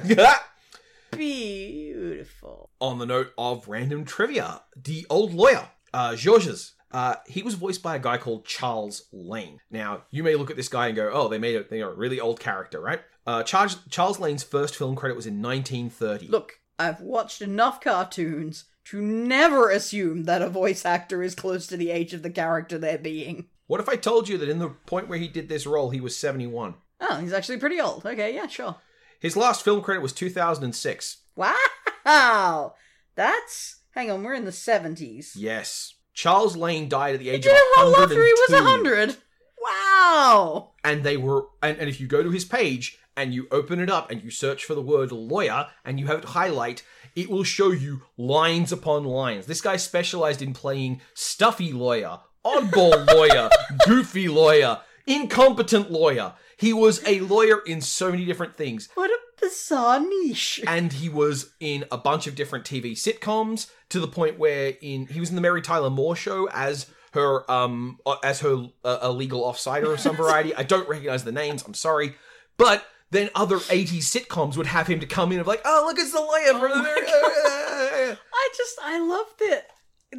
[1.12, 2.70] Beautiful.
[2.80, 7.82] On the note of random trivia, the old lawyer, uh, Georges, uh, he was voiced
[7.82, 9.58] by a guy called Charles Lane.
[9.70, 11.90] Now, you may look at this guy and go, oh, they made a, they are
[11.92, 13.00] a really old character, right?
[13.26, 16.28] Uh, Charles, Charles Lane's first film credit was in 1930.
[16.28, 21.76] Look, I've watched enough cartoons to never assume that a voice actor is close to
[21.76, 23.46] the age of the character they're being.
[23.66, 26.00] What if I told you that in the point where he did this role, he
[26.00, 26.74] was 71?
[27.00, 28.04] Oh, he's actually pretty old.
[28.04, 28.76] Okay, yeah, sure.
[29.20, 31.16] His last film credit was 2006.
[31.34, 32.74] Wow!
[33.14, 33.76] That's.
[33.92, 35.32] Hang on, we're in the 70s.
[35.34, 35.94] Yes.
[36.12, 38.20] Charles Lane died at the age Did of a whole lot 102.
[38.48, 39.16] was 100.
[39.64, 40.72] Wow!
[40.84, 43.90] and they were and, and if you go to his page and you open it
[43.90, 46.82] up and you search for the word lawyer and you have it highlight
[47.16, 53.06] it will show you lines upon lines this guy specialized in playing stuffy lawyer oddball
[53.14, 53.48] lawyer
[53.86, 56.34] goofy lawyer incompetent lawyer.
[56.56, 58.88] He was a lawyer in so many different things.
[58.94, 60.60] What a bizarre niche.
[60.66, 65.06] and he was in a bunch of different TV sitcoms to the point where in
[65.06, 68.98] he was in the Mary Tyler Moore show as her um uh, as her uh,
[69.00, 70.54] a legal offsider of some variety.
[70.54, 71.64] I don't recognize the names.
[71.66, 72.14] I'm sorry,
[72.56, 75.98] but then other 80s sitcoms would have him to come in of like, oh look,
[75.98, 78.18] it's the lawyer from Oh the.
[78.34, 79.64] I just I loved it.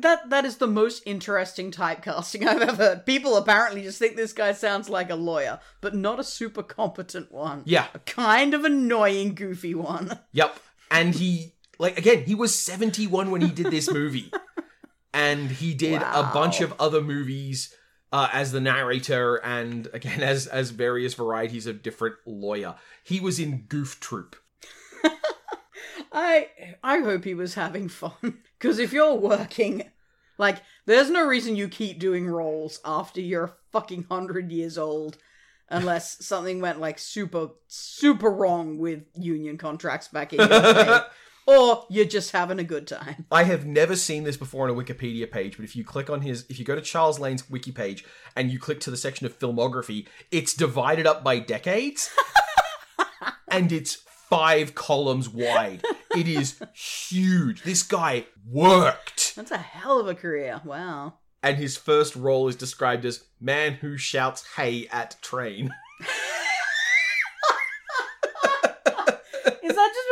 [0.01, 3.05] That that is the most interesting typecasting I've ever heard.
[3.05, 7.31] People apparently just think this guy sounds like a lawyer, but not a super competent
[7.31, 7.61] one.
[7.65, 10.19] yeah, A kind of annoying, goofy one.
[10.33, 10.57] Yep.
[10.91, 14.31] And he like again, he was 71 when he did this movie.
[15.15, 17.73] and he did a bunch of other movies
[18.11, 22.75] uh, as the narrator and again as as various varieties of different lawyer.
[23.03, 24.35] He was in Goof Troop.
[26.11, 26.49] I
[26.83, 28.11] I hope he was having fun.
[28.57, 29.83] Because if you're working,
[30.39, 35.17] like, there's no reason you keep doing roles after you're fucking hundred years old,
[35.69, 40.99] unless something went like super super wrong with union contracts back in your day,
[41.47, 43.25] or you're just having a good time.
[43.31, 46.21] I have never seen this before on a Wikipedia page, but if you click on
[46.21, 48.03] his, if you go to Charles Lane's wiki page
[48.35, 52.09] and you click to the section of filmography, it's divided up by decades,
[53.47, 55.83] and it's five columns wide.
[56.15, 57.61] It is huge.
[57.63, 60.61] This guy worked, That's a hell of a career.
[60.65, 61.13] Wow.
[61.43, 65.71] and his first role is described as "man who shouts hey at train."
[69.63, 70.09] Is that just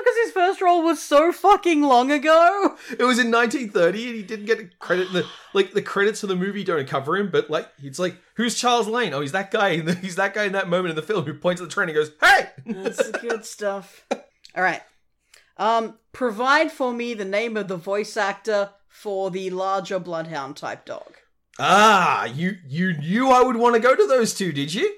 [0.63, 2.77] because his first role was so fucking long ago?
[2.91, 5.07] It was in 1930, and he didn't get credit.
[5.07, 8.15] In the like the credits of the movie don't cover him, but like it's like
[8.35, 9.13] who's Charles Lane?
[9.13, 9.69] Oh, he's that guy.
[9.69, 11.73] in the- He's that guy in that moment in the film who points at the
[11.73, 14.05] train and goes, "Hey!" That's the good stuff.
[14.55, 14.81] All right.
[15.57, 20.85] Um, provide for me the name of the voice actor for the larger bloodhound type
[20.85, 21.13] dog.
[21.59, 24.91] ah, you you knew I would want to go to those two, did you?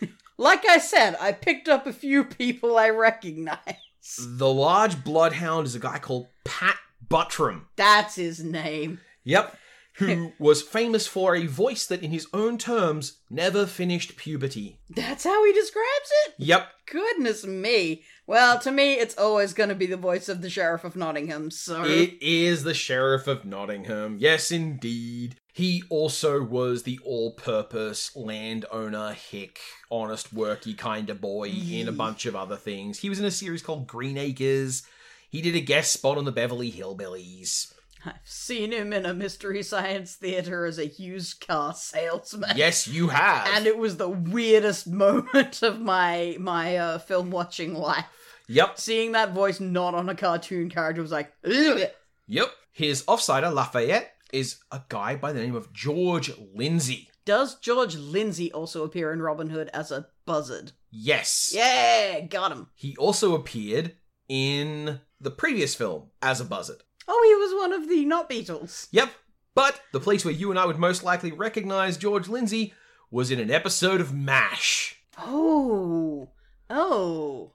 [0.36, 3.76] Like I said, I picked up a few people I recognize.
[4.18, 6.76] The large bloodhound is a guy called Pat
[7.08, 7.62] Buttram.
[7.76, 9.00] That's his name.
[9.24, 9.56] Yep.
[9.98, 14.80] Who was famous for a voice that, in his own terms, never finished puberty.
[14.90, 16.34] That's how he describes it?
[16.38, 16.68] Yep.
[16.90, 18.02] Goodness me.
[18.26, 21.52] Well, to me, it's always going to be the voice of the Sheriff of Nottingham,
[21.52, 21.84] so.
[21.84, 24.16] It is the Sheriff of Nottingham.
[24.18, 25.36] Yes, indeed.
[25.54, 31.92] He also was the all purpose landowner, hick, honest, worky kind of boy in a
[31.92, 32.98] bunch of other things.
[32.98, 34.82] He was in a series called Green Acres.
[35.30, 37.72] He did a guest spot on the Beverly Hillbillies.
[38.04, 42.50] I've seen him in a Mystery Science Theater as a used car salesman.
[42.56, 43.46] Yes, you have.
[43.54, 48.04] and it was the weirdest moment of my my uh, film watching life.
[48.48, 51.82] yep, Seeing that voice not on a cartoon character was like, Ugh.
[52.26, 52.48] yep.
[52.72, 57.08] His offsider, Lafayette, is a guy by the name of George Lindsay.
[57.24, 60.72] does George Lindsay also appear in Robin Hood as a buzzard?
[60.90, 61.52] Yes.
[61.54, 62.66] Yeah, got him.
[62.74, 63.94] He also appeared
[64.28, 66.82] in the previous film as a buzzard.
[67.08, 68.88] Oh, he was one of the not Beatles.
[68.90, 69.10] Yep.
[69.54, 72.74] But the place where you and I would most likely recognize George Lindsay
[73.10, 74.96] was in an episode of MASH.
[75.18, 76.30] Oh,
[76.68, 77.53] oh.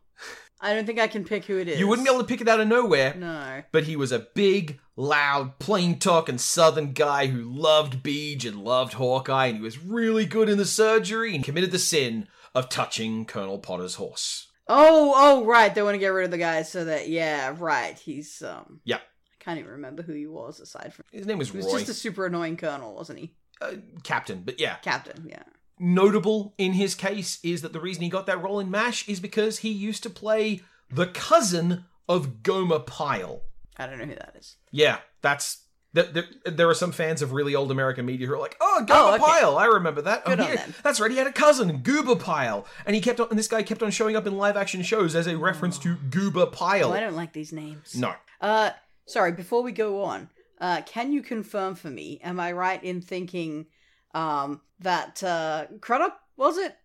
[0.61, 1.79] I don't think I can pick who it is.
[1.79, 3.63] You wouldn't be able to pick it out of nowhere, No.
[3.71, 8.93] but he was a big, loud, plain talking southern guy who loved Beej and loved
[8.93, 13.25] Hawkeye, and he was really good in the surgery and committed the sin of touching
[13.25, 14.47] Colonel Potter's horse.
[14.67, 15.73] Oh, oh, right.
[15.73, 17.97] They want to get rid of the guy so that yeah, right.
[17.97, 18.81] He's um.
[18.83, 18.97] Yeah.
[18.97, 21.05] I can't even remember who he was aside from.
[21.11, 21.73] His name was He was Roy.
[21.79, 23.33] just a super annoying colonel, wasn't he?
[23.61, 23.71] uh,
[24.03, 24.75] captain, but yeah.
[24.83, 25.25] Captain.
[25.27, 25.43] Yeah.
[25.79, 29.19] Notable in his case is that the reason he got that role in MASH is
[29.19, 30.61] because he used to play
[30.91, 33.43] the cousin of Gomer Pyle.
[33.77, 34.57] I don't know who that is.
[34.71, 35.63] Yeah, that's.
[35.91, 38.93] There, there, are some fans of really old American media who are like, "Oh, Goober
[38.93, 39.23] Oh, okay.
[39.23, 40.23] Pyle, I remember that.
[40.23, 40.75] Good oh, on.
[40.83, 41.09] That's right.
[41.09, 43.27] He had a cousin, Goober Pyle, and he kept on.
[43.31, 45.95] And this guy kept on showing up in live action shows as a reference to
[46.11, 46.91] Goober Pyle.
[46.91, 47.95] Oh, I don't like these names.
[47.95, 48.69] no, Uh,
[49.07, 49.31] sorry.
[49.31, 50.29] Before we go on,
[50.61, 52.19] uh, can you confirm for me?
[52.23, 53.65] Am I right in thinking,
[54.13, 56.75] um, that uh, Crudup was it?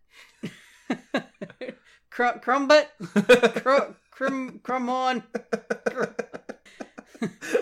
[2.09, 2.87] Cr- Crumbit,
[3.61, 5.23] Cr- Crum Crumhorn.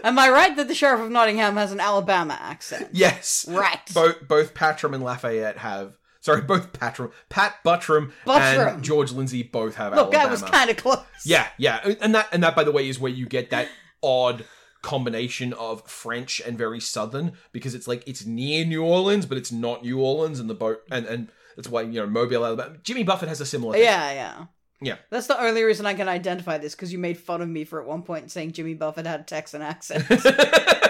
[0.03, 2.89] Am I right that the sheriff of Nottingham has an Alabama accent?
[2.91, 3.80] yes, Right.
[3.93, 5.93] both both Patram and Lafayette have.
[6.20, 8.76] Sorry, both Patram, Pat Buttram, Buttram.
[8.76, 10.28] and George Lindsay both have Look, Alabama.
[10.28, 10.99] I was kind of close.
[11.26, 13.68] Yeah, yeah, and that and that by the way is where you get that
[14.03, 14.45] odd
[14.84, 19.51] combination of French and very southern because it's like it's near New Orleans but it's
[19.51, 22.77] not New Orleans and the boat and and that's why you know Mobile Alabama.
[22.84, 23.84] Jimmy Buffett has a similar thing.
[23.84, 24.45] Yeah, yeah.
[24.81, 24.95] Yeah.
[25.09, 27.81] That's the only reason I can identify this because you made fun of me for
[27.81, 30.05] at one point saying Jimmy Buffett had a Texan accent.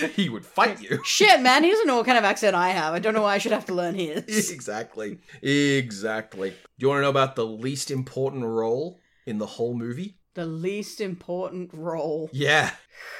[0.14, 1.00] he would fight you.
[1.04, 2.94] Shit, man, he doesn't know what kind of accent I have.
[2.94, 4.50] I don't know why I should have to learn his.
[4.50, 5.18] exactly.
[5.42, 6.50] Exactly.
[6.50, 10.16] Do you want to know about the least important role in the whole movie?
[10.34, 12.30] The least important role.
[12.32, 12.70] Yeah.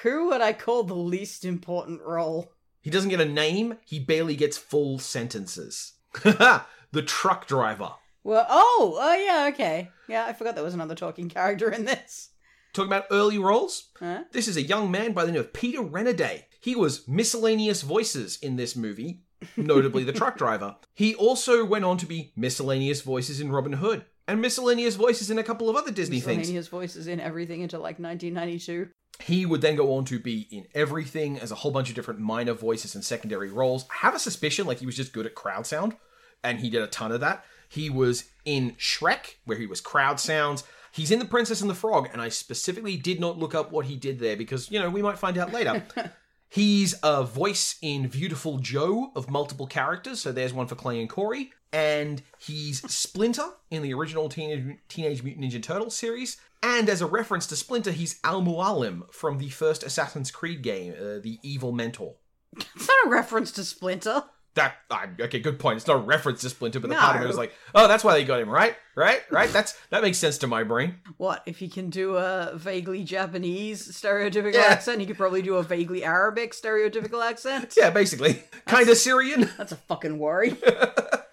[0.02, 2.52] Who would I call the least important role?
[2.80, 5.94] He doesn't get a name, he barely gets full sentences.
[6.22, 7.90] the truck driver.
[8.22, 9.90] Well, oh, oh yeah, okay.
[10.08, 12.30] Yeah, I forgot there was another talking character in this.
[12.72, 14.22] Talking about early roles, Huh?
[14.32, 16.44] this is a young man by the name of Peter Renaday.
[16.60, 19.22] He was miscellaneous voices in this movie,
[19.56, 20.76] notably the truck driver.
[20.94, 25.38] He also went on to be miscellaneous voices in Robin Hood and miscellaneous voices in
[25.38, 26.48] a couple of other Disney things.
[26.48, 28.88] His voices in everything until like 1992.
[29.20, 32.20] He would then go on to be in everything as a whole bunch of different
[32.20, 33.84] minor voices and secondary roles.
[33.90, 35.96] I have a suspicion like he was just good at crowd sound,
[36.42, 37.44] and he did a ton of that.
[37.68, 40.64] He was in Shrek, where he was crowd sounds.
[40.92, 43.86] He's in The Princess and the Frog, and I specifically did not look up what
[43.86, 45.84] he did there because, you know, we might find out later.
[46.48, 51.08] He's a voice in Viewtiful Joe of multiple characters, so there's one for Clay and
[51.08, 51.52] Corey.
[51.72, 56.36] And he's Splinter in the original Teenage, Teenage Mutant Ninja Turtles series.
[56.62, 60.92] And as a reference to Splinter, he's Al Mualim from the first Assassin's Creed game,
[60.94, 62.14] uh, the Evil Mentor.
[62.56, 64.24] It's not a reference to Splinter.
[64.54, 65.76] That I okay, good point.
[65.76, 68.02] It's not a reference to Splinter, but the part of it was like, oh, that's
[68.02, 68.74] why they got him, right?
[68.96, 69.22] Right?
[69.30, 69.48] Right?
[69.48, 70.96] That's that makes sense to my brain.
[71.18, 74.62] What if he can do a vaguely Japanese stereotypical Yeah.
[74.62, 74.98] accent?
[75.00, 77.74] He could probably do a vaguely Arabic stereotypical accent.
[77.78, 79.48] Yeah, basically, kind of Syrian.
[79.56, 80.56] That's a fucking worry.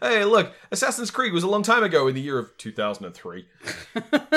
[0.00, 3.46] hey, look, Assassin's Creed was a long time ago in the year of 2003.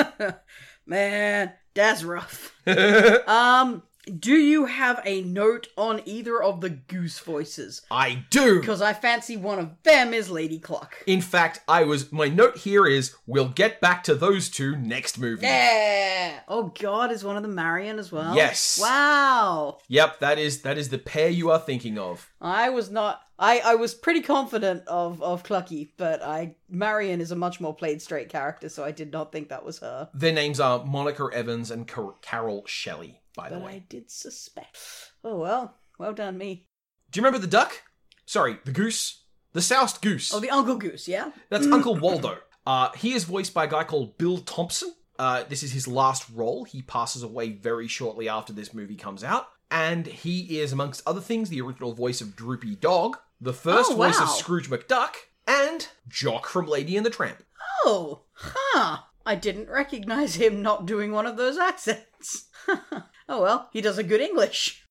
[0.86, 2.54] Man, that's rough.
[2.66, 3.82] Um,
[4.18, 7.82] do you have a note on either of the goose voices?
[7.90, 8.60] I do.
[8.60, 10.96] Because I fancy one of them is Lady Cluck.
[11.06, 15.18] In fact, I was my note here is we'll get back to those two next
[15.18, 15.46] movie.
[15.46, 16.40] Yeah.
[16.48, 18.34] Oh God, is one of them Marian as well?
[18.34, 18.78] Yes.
[18.80, 19.78] Wow.
[19.88, 22.30] Yep, that is that is the pair you are thinking of.
[22.40, 23.20] I was not.
[23.36, 27.74] I, I was pretty confident of of Clucky, but I Marian is a much more
[27.74, 30.08] played straight character, so I did not think that was her.
[30.14, 33.72] Their names are Monica Evans and Car- Carol Shelley, by the But way.
[33.72, 34.78] I did suspect.
[35.22, 36.66] Oh well, well done me.
[37.10, 37.82] Do you remember the duck?
[38.26, 39.22] Sorry, the goose.
[39.52, 40.34] The soused goose.
[40.34, 41.30] Oh, the Uncle Goose, yeah.
[41.48, 42.38] That's Uncle Waldo.
[42.66, 44.92] Uh, he is voiced by a guy called Bill Thompson.
[45.16, 46.64] Uh, this is his last role.
[46.64, 49.46] He passes away very shortly after this movie comes out.
[49.70, 53.94] And he is, amongst other things, the original voice of Droopy Dog, the first Oh,
[53.96, 54.28] voice of.
[54.28, 55.14] Scrooge McDuck,
[55.46, 57.44] and Jock from Lady and the Tramp.
[57.84, 58.98] Oh, huh.
[59.24, 62.46] I didn't recognize him not doing one of those accents.
[63.28, 64.84] oh well, he does a good English.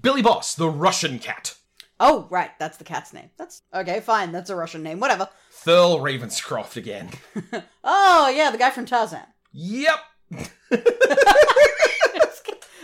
[0.00, 1.54] Billy Boss, the Russian cat.
[1.98, 3.30] Oh, right, that's the cat's name.
[3.38, 5.28] That's okay, fine, that's a Russian name, whatever.
[5.64, 7.10] Thurl Ravenscroft again.
[7.88, 9.22] Oh, yeah, the guy from Tarzan.
[9.52, 9.98] yep.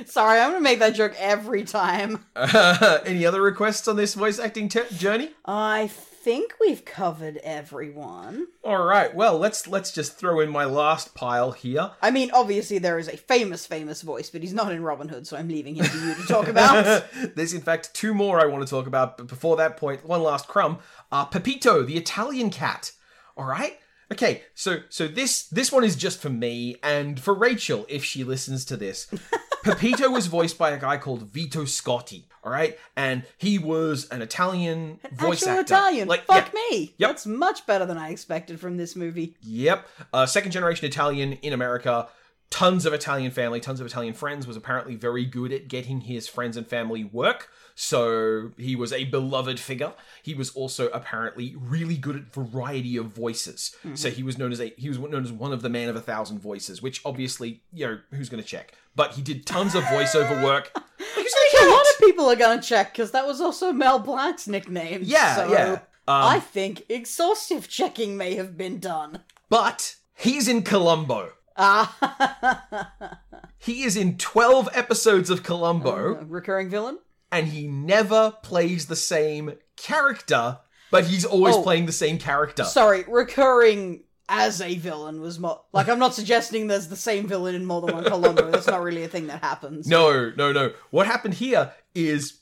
[0.06, 2.24] Sorry, I'm gonna make that joke every time.
[2.34, 5.30] Uh, any other requests on this voice acting te- journey?
[5.46, 5.88] I
[6.22, 8.46] think we've covered everyone.
[8.62, 9.12] All right.
[9.12, 11.90] Well, let's let's just throw in my last pile here.
[12.00, 15.26] I mean, obviously there is a famous, famous voice, but he's not in Robin Hood,
[15.26, 17.06] so I'm leaving him to you to talk about.
[17.34, 20.22] There's in fact two more I want to talk about, but before that point, one
[20.22, 20.78] last crumb.
[21.10, 22.92] Uh, Pepito, the Italian cat.
[23.36, 23.78] All right.
[24.12, 28.24] Okay, so so this this one is just for me and for Rachel if she
[28.24, 29.08] listens to this.
[29.64, 32.24] Pepito was voiced by a guy called Vito Scotti.
[32.44, 35.74] All right, and he was an Italian voice Actual actor.
[35.74, 36.08] Italian.
[36.08, 36.94] Like, Fuck yeah, me.
[36.98, 37.10] Yep.
[37.10, 39.36] That's much better than I expected from this movie.
[39.42, 39.88] Yep.
[40.12, 42.08] Uh, second generation Italian in America.
[42.52, 44.46] Tons of Italian family, tons of Italian friends.
[44.46, 47.48] Was apparently very good at getting his friends and family work.
[47.74, 49.94] So he was a beloved figure.
[50.22, 53.74] He was also apparently really good at variety of voices.
[53.94, 55.96] So he was known as a he was known as one of the man of
[55.96, 58.74] a thousand voices, which obviously you know who's going to check.
[58.94, 60.70] But he did tons of voiceover work.
[60.98, 63.98] He's I think a lot of people are gonna check because that was also Mel
[63.98, 65.00] Blanc's nickname.
[65.04, 65.72] Yeah, so yeah.
[65.72, 69.20] Um, I think exhaustive checking may have been done.
[69.48, 71.32] but he's in Columbo.
[73.58, 76.16] He is in 12 episodes of Columbo.
[76.20, 76.98] Uh, recurring villain.
[77.30, 80.58] and he never plays the same character,
[80.90, 81.62] but he's always Oh.
[81.62, 82.64] playing the same character.
[82.64, 87.54] Sorry, recurring as a villain was more like I'm not suggesting there's the same villain
[87.54, 88.50] in more than one Columbo.
[88.50, 89.86] That's not really a thing that happens.
[89.86, 90.72] no, no, no.
[90.90, 92.40] What happened here is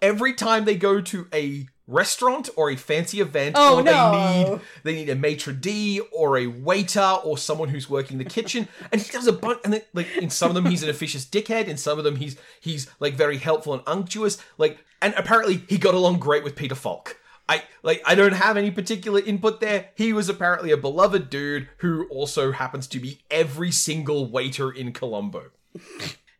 [0.00, 4.60] every time they go to a restaurant or a fancy event Oh, or they need
[4.84, 9.00] they need a maitre d or a waiter or someone who's working the kitchen and
[9.00, 11.66] he does a bunch and then, like in some of them he's an officious dickhead
[11.66, 15.78] in some of them he's he's like very helpful and unctuous like and apparently he
[15.78, 17.16] got along great with peter falk
[17.48, 19.88] I like I don't have any particular input there.
[19.94, 24.92] He was apparently a beloved dude who also happens to be every single waiter in
[24.92, 25.44] Columbo.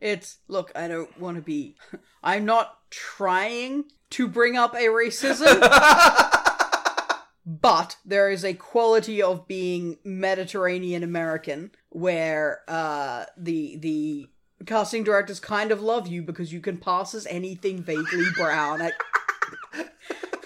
[0.01, 1.77] It's look, I don't want to be.
[2.23, 5.61] I'm not trying to bring up a racism,
[7.47, 14.29] but there is a quality of being Mediterranean American where uh, the the
[14.67, 18.83] casting directors kind of love you because you can pass as anything vaguely brown.
[18.83, 18.93] I-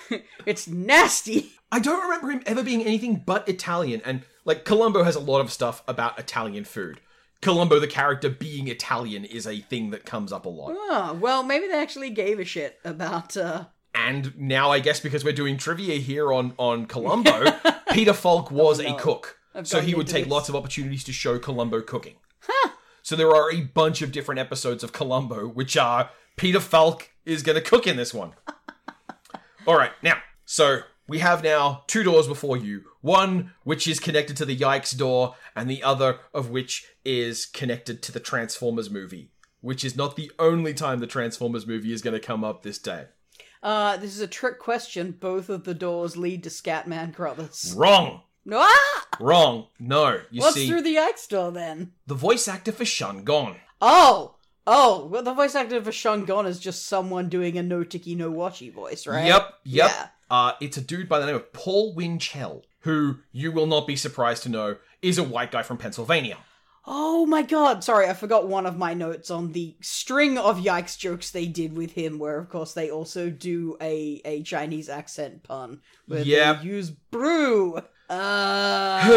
[0.46, 1.52] it's nasty.
[1.70, 5.40] I don't remember him ever being anything but Italian, and like Columbo has a lot
[5.40, 7.00] of stuff about Italian food.
[7.42, 10.72] Columbo, the character being Italian, is a thing that comes up a lot.
[10.74, 13.36] Oh, well, maybe they actually gave a shit about.
[13.36, 17.44] uh And now, I guess because we're doing trivia here on on Columbo,
[17.92, 18.96] Peter Falk was Oh, no.
[18.96, 20.32] a cook, I've so he would take this.
[20.32, 22.14] lots of opportunities to show Columbo cooking.
[23.04, 27.42] So there are a bunch of different episodes of Columbo, which are Peter Falk is
[27.42, 28.34] going to cook in this one.
[29.66, 32.84] All right, now, so we have now two doors before you.
[33.00, 38.02] One which is connected to the Yikes door, and the other of which is connected
[38.02, 39.30] to the Transformers movie,
[39.60, 42.78] which is not the only time the Transformers movie is going to come up this
[42.78, 43.06] day.
[43.62, 45.12] Uh, this is a trick question.
[45.12, 47.74] Both of the doors lead to Scatman Crothers.
[47.76, 48.22] Wrong.
[48.44, 49.06] No, ah!
[49.20, 49.68] Wrong.
[49.78, 50.20] No.
[50.30, 51.92] You What's see, through the Yikes door then?
[52.06, 53.56] the voice actor for Shun Gon.
[53.80, 54.34] Oh,
[54.66, 58.16] oh, well, the voice actor for Shun Gon is just someone doing a no ticky
[58.16, 59.26] no watchy voice, right?
[59.26, 59.90] Yep, yep.
[59.90, 60.06] Yeah.
[60.32, 63.96] Uh, it's a dude by the name of Paul Winchell, who you will not be
[63.96, 66.38] surprised to know is a white guy from Pennsylvania.
[66.86, 70.96] Oh my god, sorry, I forgot one of my notes on the string of Yikes
[70.98, 75.42] jokes they did with him, where of course they also do a, a Chinese accent
[75.42, 76.62] pun where Yep.
[76.62, 77.82] they use brew.
[78.08, 79.08] Uh,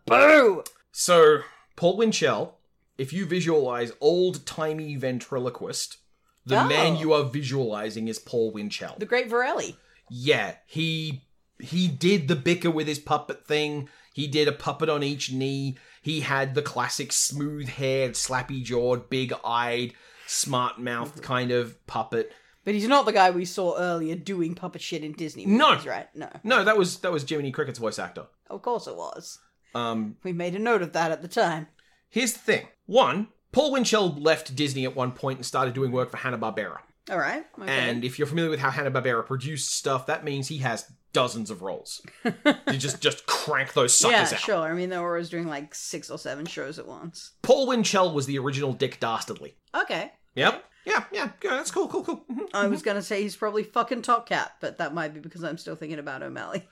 [0.06, 0.64] boo!
[0.90, 1.40] So,
[1.76, 2.56] Paul Winchell,
[2.96, 5.98] if you visualize old timey ventriloquist,
[6.46, 6.68] the Oh.
[6.68, 8.96] man you are visualizing is Paul Winchell.
[8.98, 9.76] The Great Varelli.
[10.10, 11.24] yeah, he
[11.60, 13.88] he did the bicker with his puppet thing.
[14.12, 15.76] He did a puppet on each knee.
[16.02, 19.94] He had the classic smooth haired, slappy jawed, big eyed,
[20.26, 22.32] smart mouthed kind of puppet.
[22.64, 25.78] But he's not the guy we saw earlier doing puppet shit in Disney No.
[25.86, 26.08] right?
[26.14, 26.28] No.
[26.42, 28.26] No, that was that was Jiminy Cricket's voice actor.
[28.50, 29.38] Of course it was.
[29.74, 31.68] Um, We made a note of that at the time.
[32.08, 36.10] here's the thing: one, Paul Winchell left Disney at one point and started doing work
[36.10, 36.78] for Hanna Barbera.
[37.08, 37.44] All right.
[37.60, 37.70] Okay.
[37.70, 41.50] And if you're familiar with how Hanna Barbera produced stuff, that means he has dozens
[41.50, 42.04] of roles.
[42.24, 44.40] you just just crank those yeah, suckers out.
[44.40, 44.56] sure.
[44.68, 47.32] I mean, they were always doing like six or seven shows at once.
[47.42, 49.54] Paul Winchell was the original Dick Dastardly.
[49.74, 50.10] Okay.
[50.34, 50.64] Yep.
[50.86, 52.24] Yeah, yeah, yeah, that's cool, cool, cool.
[52.30, 52.48] Mhm.
[52.52, 55.56] I was gonna say he's probably fucking Top Cat, but that might be because I'm
[55.56, 56.66] still thinking about O'Malley.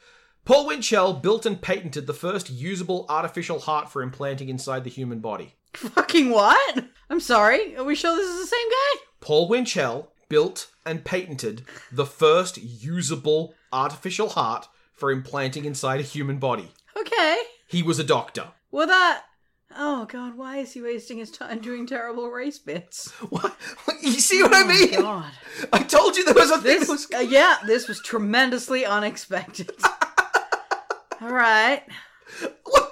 [0.45, 5.21] Paul Winchell built and patented the first usable artificial heart for implanting inside the human
[5.21, 5.55] body.
[5.75, 6.85] Fucking what?
[7.11, 7.77] I'm sorry.
[7.77, 9.01] Are we sure this is the same guy?
[9.21, 16.39] Paul Winchell built and patented the first usable artificial heart for implanting inside a human
[16.39, 16.73] body.
[16.99, 17.39] Okay.
[17.69, 18.49] He was a doctor.
[18.71, 19.23] Well, that.
[19.75, 23.11] Oh god, why is he wasting his time doing terrible race bits?
[23.31, 23.57] What?
[24.03, 25.01] You see what I Oh, mean?
[25.01, 25.31] God.
[25.73, 27.07] I told you there was a thing This, that was.
[27.15, 29.71] uh, yeah, this was tremendously unexpected.
[31.23, 31.83] All right.
[32.65, 32.91] What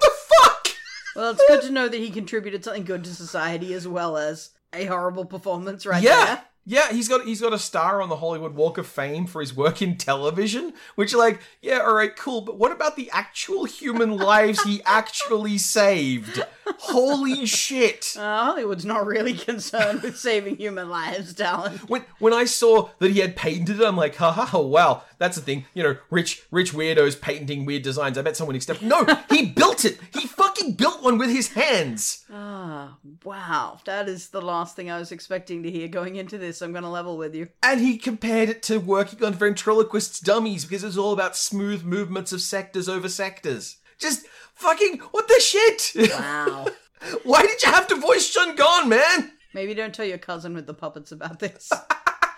[1.15, 4.51] Well, it's good to know that he contributed something good to society as well as
[4.73, 6.25] a horrible performance right yeah.
[6.25, 6.43] there.
[6.63, 9.55] Yeah, he's got he's got a star on the Hollywood Walk of Fame for his
[9.55, 14.11] work in television, which like, yeah, all right, cool, but what about the actual human
[14.11, 16.43] lives he actually saved?
[16.77, 18.15] Holy shit.
[18.15, 21.79] Uh, Hollywood's not really concerned with saving human lives, Talon.
[21.87, 25.01] When when I saw that he had painted it, I'm like, ha ha, ha wow,
[25.21, 25.65] that's the thing.
[25.75, 28.17] You know, rich rich weirdos patenting weird designs.
[28.17, 28.87] I bet someone accepted.
[28.87, 29.99] No, he built it.
[30.11, 32.25] He fucking built one with his hands.
[32.33, 33.79] Ah, wow.
[33.85, 36.63] That is the last thing I was expecting to hear going into this.
[36.63, 37.49] I'm going to level with you.
[37.61, 42.33] And he compared it to working on ventriloquists' dummies because it's all about smooth movements
[42.33, 43.77] of sectors over sectors.
[43.99, 45.91] Just fucking what the shit?
[46.17, 46.65] Wow.
[47.23, 49.33] Why did you have to voice Shun Gon, man?
[49.53, 51.69] Maybe don't tell your cousin with the puppets about this.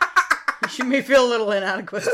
[0.70, 2.08] she may feel a little inadequate.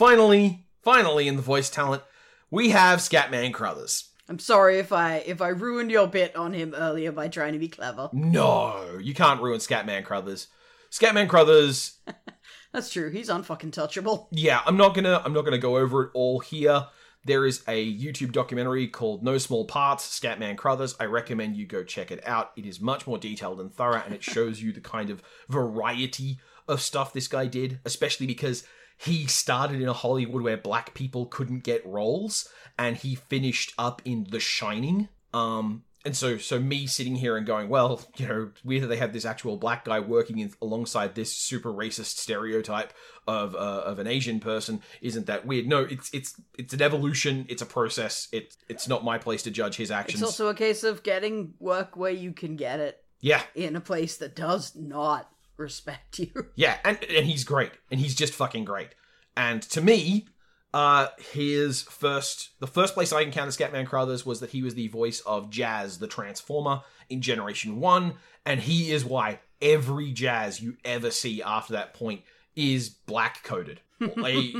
[0.00, 2.02] Finally, finally, in the voice talent,
[2.50, 4.08] we have Scatman Crothers.
[4.30, 7.58] I'm sorry if I if I ruined your bit on him earlier by trying to
[7.58, 8.08] be clever.
[8.14, 10.46] No, you can't ruin Scatman Crothers.
[10.90, 11.98] Scatman Crothers
[12.72, 13.10] That's true.
[13.10, 14.28] He's unfucking touchable.
[14.30, 16.86] yeah, I'm not gonna I'm not gonna go over it all here.
[17.26, 20.96] There is a YouTube documentary called No Small Parts, Scatman Crothers.
[20.98, 22.52] I recommend you go check it out.
[22.56, 26.40] It is much more detailed and thorough, and it shows you the kind of variety
[26.66, 28.64] of stuff this guy did, especially because
[29.02, 32.48] he started in a Hollywood where black people couldn't get roles,
[32.78, 35.08] and he finished up in The Shining.
[35.32, 38.96] Um, and so so me sitting here and going, well, you know, weird that they
[38.96, 42.92] have this actual black guy working in, alongside this super racist stereotype
[43.26, 45.66] of uh, of an Asian person isn't that weird.
[45.66, 47.46] No, it's it's it's an evolution.
[47.48, 48.28] It's a process.
[48.32, 50.20] It it's not my place to judge his actions.
[50.20, 53.80] It's also a case of getting work where you can get it yeah, in a
[53.80, 55.30] place that does not
[55.60, 56.30] respect you.
[56.56, 58.88] yeah, and and he's great, and he's just fucking great.
[59.36, 60.26] And to me,
[60.74, 64.88] uh, his first the first place I encountered Scatman Crothers was that he was the
[64.88, 70.76] voice of Jazz, the Transformer, in Generation One, and he is why every Jazz you
[70.84, 72.22] ever see after that point
[72.56, 73.80] is black coded.
[74.16, 74.54] like,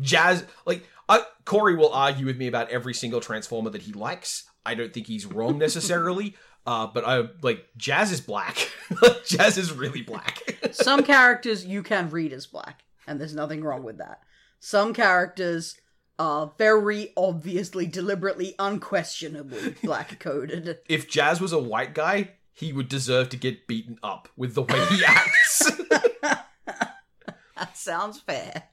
[0.00, 4.48] Jazz, like I, Corey will argue with me about every single Transformer that he likes.
[4.64, 6.34] I don't think he's wrong necessarily.
[6.66, 8.70] Uh, but I like Jazz is black.
[9.26, 10.42] Jazz is really black.
[10.72, 14.22] Some characters you can read as black, and there's nothing wrong with that.
[14.58, 15.76] Some characters
[16.18, 20.78] are very obviously, deliberately, unquestionably black coded.
[20.88, 24.62] if Jazz was a white guy, he would deserve to get beaten up with the
[24.62, 25.70] way he acts.
[27.56, 28.64] That sounds fair.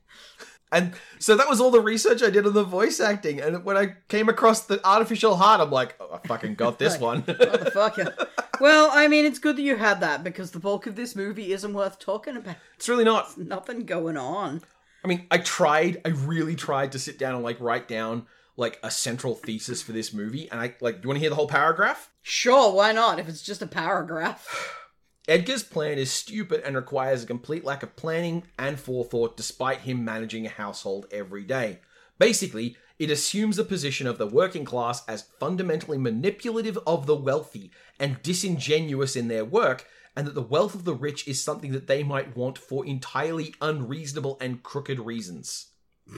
[0.73, 3.39] And so that was all the research I did on the voice acting.
[3.39, 6.97] And when I came across the artificial heart, I'm like, oh, I fucking got this
[6.99, 7.23] one.
[7.23, 8.27] Motherfucker.
[8.59, 11.53] well, I mean, it's good that you had that because the bulk of this movie
[11.53, 12.55] isn't worth talking about.
[12.75, 13.37] it's really not.
[13.37, 14.61] Nothing going on.
[15.03, 18.79] I mean, I tried, I really tried to sit down and like write down like
[18.83, 20.49] a central thesis for this movie.
[20.49, 22.09] And I like, do you want to hear the whole paragraph?
[22.21, 23.19] Sure, why not?
[23.19, 24.79] If it's just a paragraph.
[25.27, 30.03] Edgar's plan is stupid and requires a complete lack of planning and forethought despite him
[30.03, 31.79] managing a household every day.
[32.19, 37.71] Basically, it assumes the position of the working class as fundamentally manipulative of the wealthy
[37.99, 41.87] and disingenuous in their work, and that the wealth of the rich is something that
[41.87, 45.71] they might want for entirely unreasonable and crooked reasons.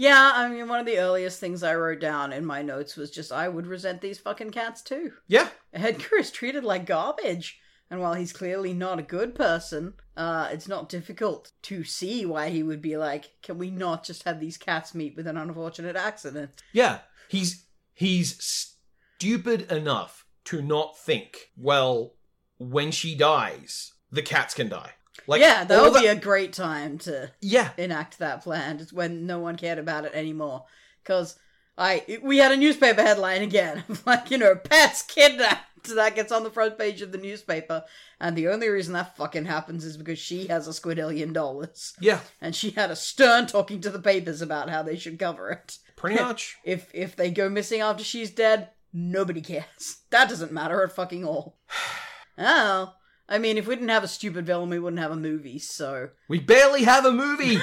[0.00, 3.10] Yeah, I mean, one of the earliest things I wrote down in my notes was
[3.10, 5.12] just I would resent these fucking cats too.
[5.28, 7.59] Yeah, Edgar is treated like garbage.
[7.90, 12.50] And while he's clearly not a good person, uh, it's not difficult to see why
[12.50, 15.96] he would be like, can we not just have these cats meet with an unfortunate
[15.96, 16.62] accident?
[16.72, 22.14] Yeah, he's he's stupid enough to not think, well,
[22.58, 24.92] when she dies, the cats can die.
[25.26, 29.26] Like yeah, that would be a great time to yeah, enact that plan, just when
[29.26, 30.64] no one cared about it anymore.
[31.02, 31.38] Because
[31.80, 35.64] I we had a newspaper headline again, like, you know, pets kidnapped.
[35.94, 37.84] That gets on the front page of the newspaper,
[38.20, 41.94] and the only reason that fucking happens is because she has a squidillion dollars.
[41.98, 45.48] yeah, and she had a stern talking to the papers about how they should cover
[45.48, 45.78] it.
[45.96, 46.58] pretty much.
[46.64, 50.02] If if they go missing after she's dead, nobody cares.
[50.10, 51.56] That doesn't matter at fucking all.
[52.38, 52.92] Oh,
[53.28, 55.58] I mean, if we didn't have a stupid villain, we wouldn't have a movie.
[55.58, 57.58] So We barely have a movie.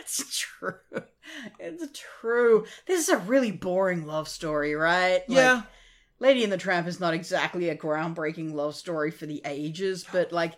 [0.00, 0.74] it's true.
[1.58, 2.66] It's true.
[2.86, 5.28] This is a really boring love story, right?
[5.28, 5.62] Like, yeah,
[6.18, 10.32] Lady and the Tramp is not exactly a groundbreaking love story for the ages, but
[10.32, 10.54] like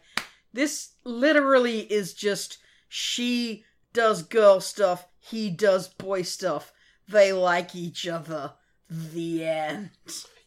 [0.53, 2.59] this literally is just
[2.89, 6.73] she does girl stuff, he does boy stuff.
[7.09, 8.53] They like each other.
[8.89, 9.91] The end.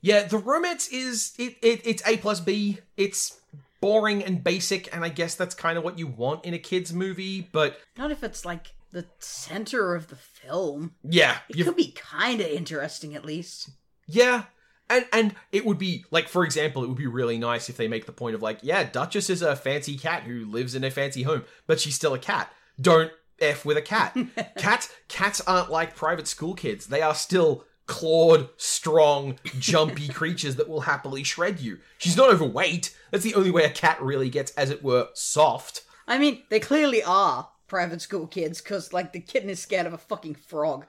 [0.01, 0.23] yeah.
[0.23, 1.81] The romance is it, it.
[1.85, 2.79] It's A plus B.
[2.97, 3.39] It's
[3.81, 6.93] boring and basic, and I guess that's kind of what you want in a kids
[6.93, 7.47] movie.
[7.51, 10.95] But Not if it's like the center of the film.
[11.03, 13.69] yeah, It you've could be kind of interesting at least.
[14.07, 14.43] Yeah.
[14.89, 17.89] And and it would be like for example, it would be really nice if they
[17.89, 20.91] make the point of like, yeah, Duchess is a fancy cat who lives in a
[20.91, 22.51] fancy home, but she's still a cat.
[22.79, 24.15] Don't F with a cat.
[24.57, 26.87] cats cats aren't like private school kids.
[26.87, 31.79] They are still clawed, strong, jumpy creatures that will happily shred you.
[31.97, 32.95] She's not overweight.
[33.11, 35.81] That's the only way a cat really gets, as it were, soft.
[36.07, 39.93] I mean, they clearly are private school kids because, like, the kitten is scared of
[39.93, 40.85] a fucking frog.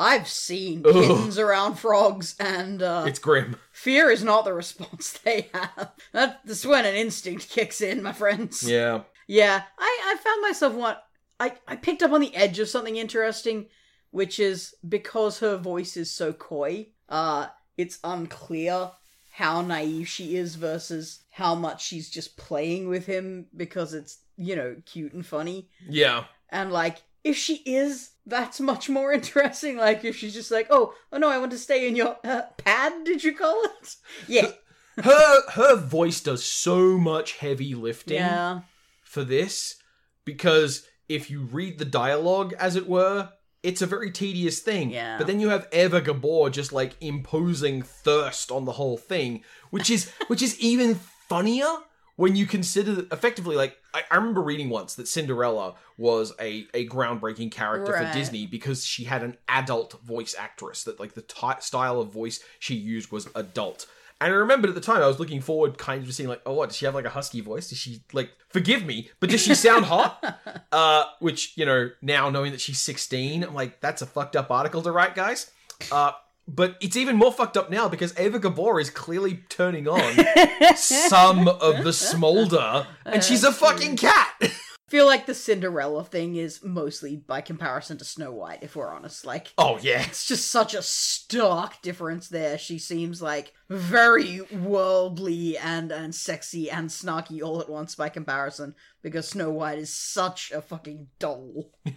[0.00, 0.92] I've seen Ugh.
[0.94, 3.56] kittens around frogs, and uh, It's grim.
[3.72, 5.90] fear is not the response they have.
[6.12, 8.62] That's when an instinct kicks in, my friends.
[8.62, 9.02] Yeah.
[9.26, 11.02] Yeah, I, I found myself what
[11.40, 13.66] I, I picked up on the edge of something interesting,
[14.10, 18.92] which is because her voice is so coy, uh, it's unclear
[19.32, 24.56] how naive she is versus how much she's just playing with him because it's, you
[24.56, 25.68] know, cute and funny.
[25.88, 26.24] Yeah.
[26.48, 29.76] And like, if she is, that's much more interesting.
[29.76, 32.42] Like, if she's just like, oh, oh no, I want to stay in your uh,
[32.56, 33.96] pad, did you call it?
[34.26, 34.50] Yeah.
[35.02, 38.16] Her her voice does so much heavy lifting.
[38.16, 38.62] yeah.
[39.04, 39.76] for this
[40.24, 43.30] because if you read the dialogue, as it were,
[43.62, 44.90] it's a very tedious thing.
[44.90, 45.16] Yeah.
[45.16, 49.88] But then you have Eva Gabor just like imposing thirst on the whole thing, which
[49.88, 50.96] is which is even
[51.28, 51.68] funnier
[52.18, 56.86] when you consider effectively like I, I remember reading once that Cinderella was a, a
[56.88, 58.08] groundbreaking character Right.
[58.08, 62.12] for Disney because she had an adult voice actress that like the ty style of
[62.12, 63.86] voice she used was adult.
[64.20, 66.42] And I remembered at the time I was looking forward kind of to seeing like,
[66.44, 67.68] oh what, does she have like a husky voice?
[67.68, 70.64] Does she like forgive me, but does she sound hot?
[70.72, 74.50] uh which, you know, now knowing that she's 16, I'm like, that's a fucked up
[74.50, 75.52] article to write, guys.
[75.92, 76.10] Uh
[76.48, 80.26] but it's even more fucked up now because Eva Gabor is clearly turning on
[80.76, 84.34] some of the smolder, and she's a oh, fucking cat.
[84.88, 89.26] feel like the Cinderella thing is mostly by comparison to Snow White, if we're honest.
[89.26, 92.56] Like, oh yeah, it's just such a stark difference there.
[92.56, 98.74] She seems like very worldly and and sexy and snarky all at once by comparison,
[99.02, 101.70] because Snow White is such a fucking doll.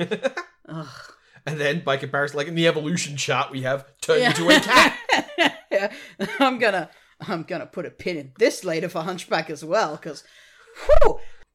[0.67, 1.13] Ugh.
[1.45, 4.97] And then, by comparison, like in the evolution chart, we have turned into a cat.
[5.71, 5.91] yeah.
[6.39, 6.89] I'm gonna
[7.19, 10.23] I'm gonna put a pin in this later for Hunchback as well, because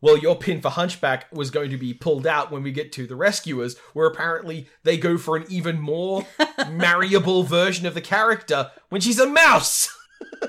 [0.01, 3.07] well, your pin for Hunchback was going to be pulled out when we get to
[3.07, 6.27] the Rescuers, where apparently they go for an even more
[6.71, 9.89] marryable version of the character when she's a mouse.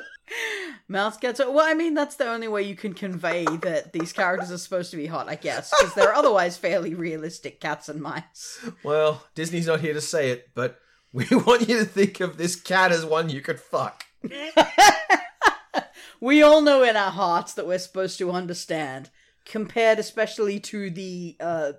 [0.89, 1.51] Mouse gets it.
[1.51, 4.91] Well, I mean, that's the only way you can convey that these characters are supposed
[4.91, 8.65] to be hot, I guess, because they're otherwise fairly realistic cats and mice.
[8.83, 10.79] Well, Disney's not here to say it, but
[11.11, 14.05] we want you to think of this cat as one you could fuck.
[16.21, 19.09] we all know in our hearts that we're supposed to understand,
[19.45, 21.73] compared especially to the uh,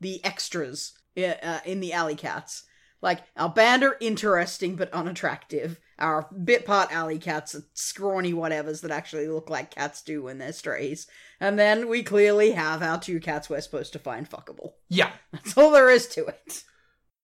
[0.00, 2.64] the extras uh, in the Alley Cats.
[3.02, 5.80] Like, our band are interesting but unattractive.
[5.98, 10.38] Our bit part alley cats are scrawny whatevers that actually look like cats do when
[10.38, 11.06] they're strays.
[11.40, 14.72] And then we clearly have our two cats we're supposed to find fuckable.
[14.88, 15.10] Yeah.
[15.32, 16.64] That's all there is to it.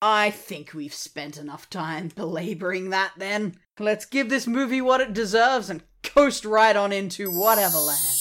[0.01, 3.55] I think we've spent enough time belaboring that then.
[3.79, 8.15] Let's give this movie what it deserves and coast right on into whatever land.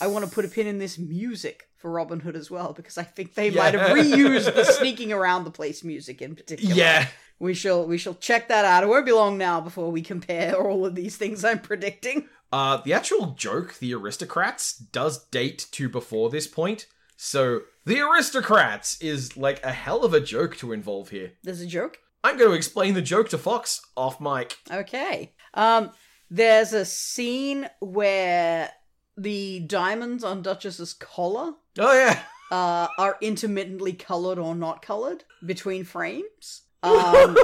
[0.00, 2.96] I want to put a pin in this music for Robin Hood as well because
[2.96, 3.60] I think they yeah.
[3.60, 6.74] might have reused the sneaking around the place music in particular.
[6.74, 7.08] Yeah.
[7.38, 8.82] We shall we shall check that out.
[8.82, 12.30] It won't be long now before we compare all of these things I'm predicting.
[12.50, 16.86] Uh the actual joke, the aristocrats, does date to before this point.
[17.18, 21.32] So the aristocrats is like a hell of a joke to involve here.
[21.42, 21.98] There's a joke?
[22.24, 24.56] I'm going to explain the joke to Fox off mic.
[24.72, 25.34] Okay.
[25.52, 25.90] Um
[26.30, 28.70] there's a scene where
[29.16, 31.54] the diamonds on Duchess's collar.
[31.78, 32.22] Oh yeah.
[32.50, 36.62] Uh, are intermittently colored or not colored between frames.
[36.84, 37.36] Um,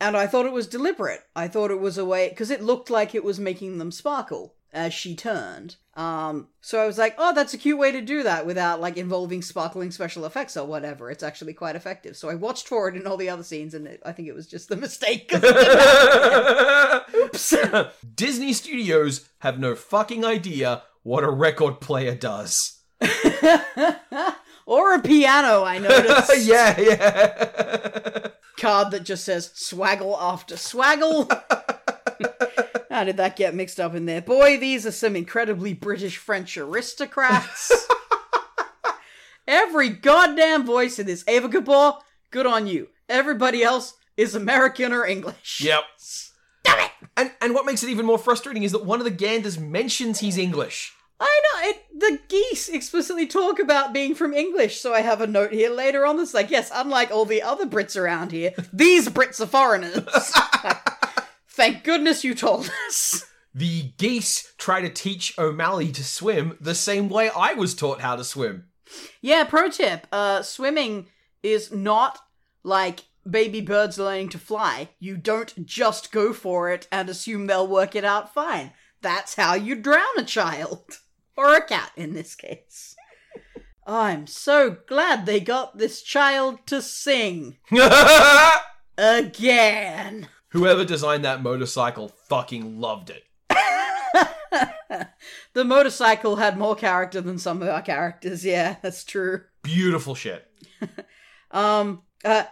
[0.00, 1.20] and I thought it was deliberate.
[1.34, 4.54] I thought it was a way because it looked like it was making them sparkle
[4.72, 5.76] as she turned.
[5.94, 8.96] Um, so I was like, oh, that's a cute way to do that without like
[8.96, 11.10] involving sparkling special effects or whatever.
[11.10, 12.16] It's actually quite effective.
[12.16, 14.34] So I watched for it in all the other scenes, and it, I think it
[14.34, 15.30] was just the mistake.
[17.14, 17.54] Oops.
[18.14, 22.78] Disney Studios have no fucking idea what a record player does.
[24.66, 26.46] or a piano, I noticed.
[26.46, 28.28] yeah, yeah.
[28.58, 31.28] Card that just says swaggle after swaggle.
[33.00, 34.20] How did that get mixed up in there?
[34.20, 37.72] Boy, these are some incredibly British French aristocrats.
[39.48, 41.94] Every goddamn voice in this Eva Gabor,
[42.30, 42.88] good on you.
[43.08, 45.62] Everybody else is American or English.
[45.64, 45.84] Yep.
[46.62, 46.90] Damn it!
[47.16, 50.20] And and what makes it even more frustrating is that one of the Ganders mentions
[50.20, 50.92] he's English.
[51.18, 55.26] I know it, the geese explicitly talk about being from English, so I have a
[55.26, 59.08] note here later on that's like, yes, unlike all the other Brits around here, these
[59.08, 60.06] Brits are foreigners.
[61.50, 63.26] Thank goodness you told us.
[63.54, 68.14] The geese try to teach O'Malley to swim the same way I was taught how
[68.16, 68.66] to swim.
[69.20, 70.06] Yeah, pro tip.
[70.12, 71.08] Uh swimming
[71.42, 72.20] is not
[72.62, 74.90] like baby birds learning to fly.
[74.98, 78.72] You don't just go for it and assume they'll work it out fine.
[79.02, 80.84] That's how you drown a child.
[81.36, 82.94] Or a cat in this case.
[83.86, 87.56] I'm so glad they got this child to sing.
[88.98, 90.28] Again.
[90.50, 93.24] Whoever designed that motorcycle fucking loved it.
[95.52, 98.44] the motorcycle had more character than some of our characters.
[98.44, 99.42] Yeah, that's true.
[99.62, 100.46] Beautiful shit.
[101.52, 102.44] um, uh,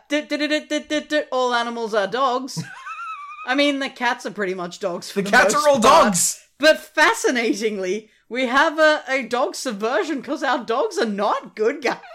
[1.32, 2.62] all animals are dogs.
[3.46, 5.12] I mean, the cats are pretty much dogs.
[5.12, 6.05] the, the cats are all part.
[6.05, 6.40] dogs.
[6.59, 11.99] But fascinatingly, we have a, a dog subversion because our dogs are not good guys.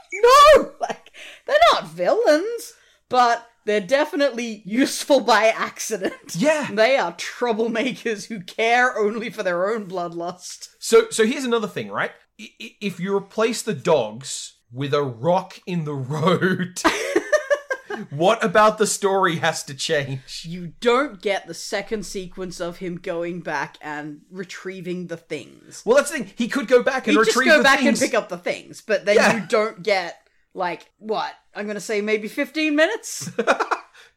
[0.56, 0.72] No!
[0.80, 1.12] Like,
[1.48, 2.74] they're not villains,
[3.10, 6.36] but they're definitely useful by accident.
[6.36, 6.70] Yeah.
[6.72, 10.70] They are troublemakers who care only for their own bloodlust.
[10.80, 12.12] So so here's another thing, right?
[12.38, 16.82] If you replace the dogs with a rock in the road,
[18.10, 20.44] what about the story has to change?
[20.44, 25.84] You don't get the second sequence of him going back and retrieving the things.
[25.86, 26.32] Well, that's the thing.
[26.36, 28.02] He could go back and He'd retrieve just go the back things.
[28.02, 29.36] and pick up the things, but then Yeah.
[29.42, 30.23] you don't get
[30.54, 33.32] like what I'm gonna say maybe 15 minutes.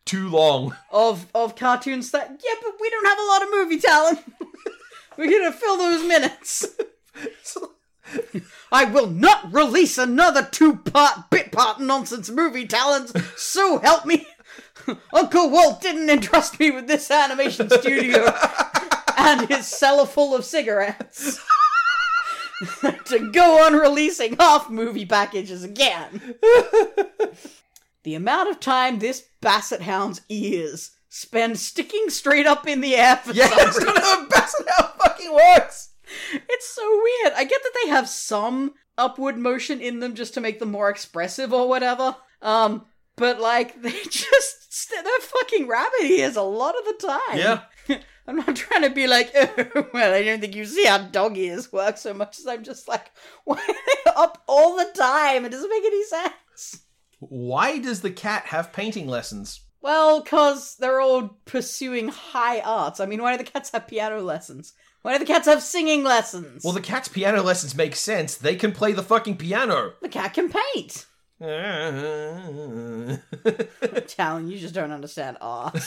[0.05, 0.77] Too long.
[0.93, 4.21] of of cartoons that yeah, but we don't have a lot of movie talent.
[5.17, 6.67] We're gonna fill those minutes.
[8.73, 13.13] I will not release another two-part bit-part nonsense movie talent.
[13.37, 14.29] So help me,
[15.13, 18.33] Uncle Walt didn't entrust me with this animation studio
[19.17, 21.41] and his cellar full of cigarettes
[23.07, 26.35] to go on releasing half movie packages again.
[28.03, 33.17] the amount of time this basset hound's ears spend sticking straight up in the air
[33.17, 34.03] for Yeah, some reason.
[34.03, 35.91] how Basset Hound fucking works.
[36.33, 37.33] It's so weird.
[37.37, 40.89] I get that they have some upward motion in them just to make them more
[40.89, 42.17] expressive or whatever.
[42.43, 42.87] Um,
[43.17, 47.39] but like they just st- they're fucking rabbit ears a lot of the time.
[47.89, 47.99] Yeah.
[48.29, 51.37] I'm not trying to be like, oh, well, I don't think you see how dog
[51.37, 53.11] ears work so much as I'm just like,
[53.45, 55.45] why are they up all the time?
[55.45, 56.81] It doesn't make any sense.
[57.21, 59.61] Why does the cat have painting lessons?
[59.81, 62.99] Well, because they're all pursuing high arts.
[62.99, 64.73] I mean, why do the cats have piano lessons?
[65.03, 66.65] Why do the cats have singing lessons?
[66.65, 68.37] Well, the cat's piano lessons make sense.
[68.37, 69.93] They can play the fucking piano.
[70.03, 71.07] the cat can paint.
[74.09, 75.79] Talon, you just don't understand art.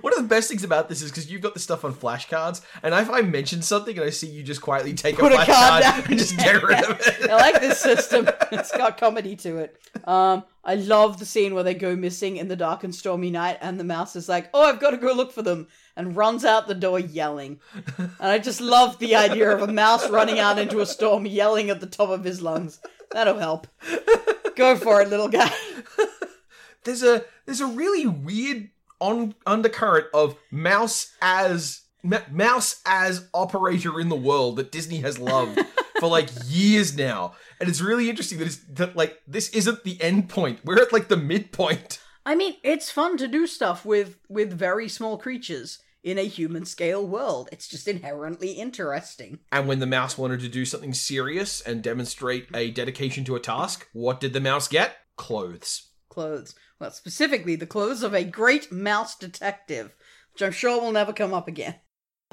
[0.00, 2.60] One of the best things about this is because you've got the stuff on flashcards,
[2.82, 5.44] and if I mention something and I see you just quietly take Put a a
[5.44, 7.30] card flashcard and just get rid of it.
[7.30, 8.28] I like this system.
[8.52, 9.80] It's got comedy to it.
[10.04, 13.58] Um, I love the scene where they go missing in the dark and stormy night,
[13.60, 16.44] and the mouse is like, "Oh, I've got to go look for them," and runs
[16.44, 17.60] out the door yelling.
[17.96, 21.70] And I just love the idea of a mouse running out into a storm yelling
[21.70, 22.80] at the top of his lungs.
[23.12, 23.66] That'll help.
[24.56, 25.50] Go for it, little guy.
[26.84, 28.70] there's a there's a really weird
[29.00, 35.18] on undercurrent of mouse as ma- mouse as operator in the world that Disney has
[35.18, 35.60] loved
[36.00, 40.00] for like years now, and it's really interesting that it's that like this isn't the
[40.00, 40.60] end point.
[40.64, 42.00] We're at like the midpoint.
[42.26, 46.64] I mean, it's fun to do stuff with with very small creatures in a human
[46.64, 47.48] scale world.
[47.52, 49.40] It's just inherently interesting.
[49.50, 53.40] And when the mouse wanted to do something serious and demonstrate a dedication to a
[53.40, 54.96] task, what did the mouse get?
[55.16, 55.88] Clothes.
[56.08, 56.54] Clothes.
[56.80, 59.94] Well, specifically the clothes of a great mouse detective,
[60.32, 61.76] which I'm sure will never come up again.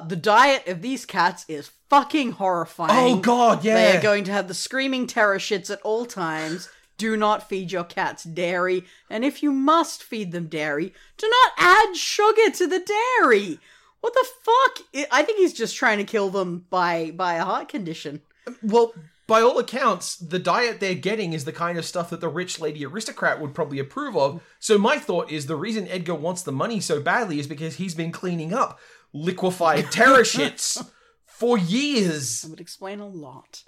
[0.07, 3.15] The diet of these cats is fucking horrifying.
[3.17, 3.75] Oh god, yeah.
[3.91, 6.69] They are going to have the screaming terror shits at all times.
[6.97, 11.51] Do not feed your cats dairy, and if you must feed them dairy, do not
[11.57, 12.79] add sugar to the
[13.19, 13.59] dairy.
[14.01, 14.85] What the fuck?
[14.93, 18.21] I- I think he's just trying to kill them by by a heart condition.
[18.61, 18.93] Well,
[19.27, 22.59] by all accounts, the diet they're getting is the kind of stuff that the rich
[22.59, 24.41] lady aristocrat would probably approve of.
[24.59, 27.95] So my thought is the reason Edgar wants the money so badly is because he's
[27.95, 28.79] been cleaning up
[29.13, 30.87] liquefied terror shits
[31.25, 32.41] for years.
[32.41, 33.63] That would explain a lot.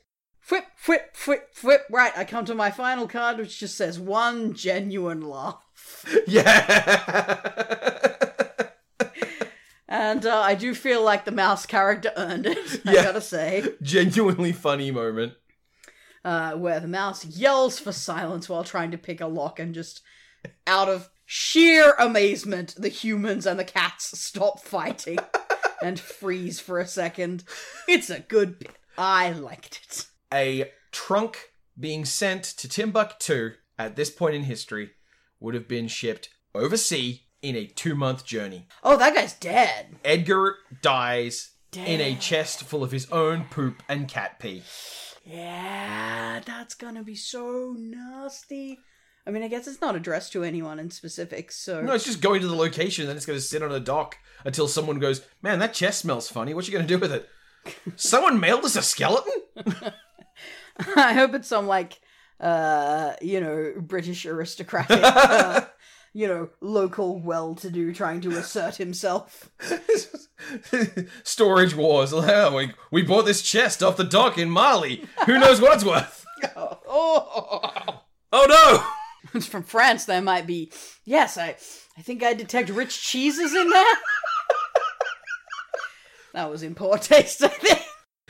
[0.50, 1.82] Whip, whip, whip, whip.
[1.92, 5.64] Right, I come to my final card, which just says one genuine laugh.
[6.28, 8.14] Yeah.
[9.90, 13.04] And uh, I do feel like the mouse character earned it, I Yeah.
[13.04, 13.64] gotta say.
[13.82, 15.34] Genuinely funny moment.
[16.28, 20.02] Uh, where the mouse yells for silence while trying to pick a lock, and just
[20.68, 25.20] out of sheer amazement, the humans and the cats stop fighting
[25.82, 27.46] and freeze for a second.
[27.88, 28.76] It's a good bit.
[28.98, 30.06] I liked it.
[30.34, 34.90] A trunk being sent to Timbuktu at this point in history
[35.40, 38.68] would have been shipped overseas in a two month journey.
[38.84, 39.96] Oh, that guy's dead.
[40.04, 44.64] Edgar dies in a chest full of his own poop and cat pee.
[45.28, 48.80] Yeah, that's gonna be so nasty.
[49.28, 51.82] I mean, I guess it's not addressed to anyone in specific, so.
[51.82, 53.80] No, it's just going to the location and then it's going to sit on a
[53.80, 54.16] dock
[54.46, 56.54] until someone goes, Man, that chest smells funny.
[56.54, 57.28] What you going to do with it?
[57.98, 59.34] Someone mailed us a skeleton?
[60.96, 62.00] I hope it's some, like,
[62.40, 65.66] uh, you know, British aristocratic, uh,
[66.18, 69.52] you know, local well to do trying to assert himself.
[71.24, 72.12] Storage wars.
[72.18, 75.06] Oh, we, we bought this chest off the dock in Mali.
[75.28, 76.26] Who knows what it's worth?
[76.56, 78.02] Oh,
[78.34, 78.84] Oh no!
[79.36, 80.06] it's from France.
[80.06, 80.72] That might be.
[81.06, 81.56] Yes, I,
[81.96, 83.96] I think I detect rich cheeses in there.
[86.34, 87.82] that was in poor taste, I think.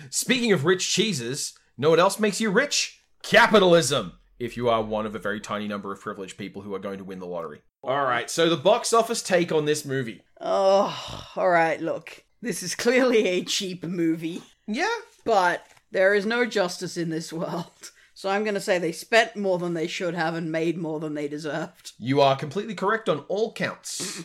[0.09, 3.01] Speaking of rich cheeses, know what else makes you rich?
[3.23, 4.19] Capitalism!
[4.39, 6.97] If you are one of a very tiny number of privileged people who are going
[6.97, 7.61] to win the lottery.
[7.83, 10.23] Alright, so the box office take on this movie.
[10.41, 11.79] Oh, all right.
[11.81, 14.93] Look, this is clearly a cheap movie, Yeah?
[15.25, 17.91] but there is no justice in this world.
[18.13, 20.99] So I'm going to say they spent more than they should have and made more
[20.99, 21.93] than they deserved.
[21.99, 24.23] You are completely correct on all counts.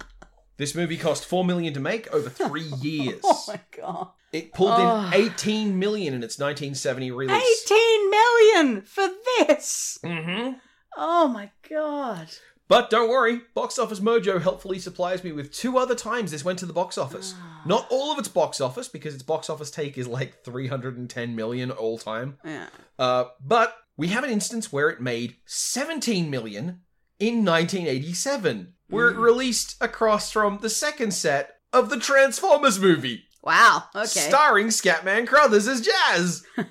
[0.56, 3.20] this movie cost 4 million to make over 3 years.
[3.22, 4.08] Oh my god.
[4.32, 7.62] It pulled in 18 million in its 1970 release.
[7.70, 9.98] 18 million for this.
[10.02, 10.54] Mm-hmm.
[10.96, 12.28] Oh my god.
[12.66, 16.58] But don't worry, Box Office Mojo helpfully supplies me with two other times this went
[16.60, 17.34] to the box office.
[17.66, 21.70] Not all of its box office, because its box office take is like 310 million
[21.70, 22.38] all time.
[22.44, 22.68] Yeah.
[22.98, 26.80] Uh, but we have an instance where it made 17 million
[27.18, 33.84] in 1987, where it released across from the second set of the Transformers movie, Wow.
[33.94, 34.06] Okay.
[34.06, 36.44] starring Scatman Crothers as Jazz.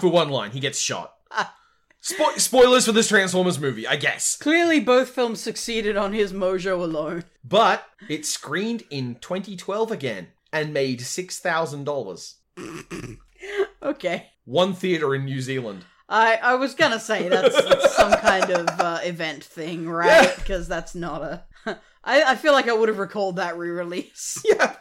[0.00, 1.14] for one line, he gets shot.
[2.04, 4.36] Spo- spoilers for this Transformers movie, I guess.
[4.36, 7.24] Clearly, both films succeeded on his mojo alone.
[7.42, 12.34] But it screened in 2012 again and made $6,000.
[13.82, 14.30] Okay.
[14.46, 15.84] One theater in New Zealand.
[16.08, 20.22] I, I was gonna say that's, that's some kind of uh, event thing, right?
[20.24, 20.34] Yeah.
[20.36, 21.44] Because that's not a.
[22.04, 24.42] I, I feel like I would have recalled that re-release.
[24.48, 24.76] Yeah.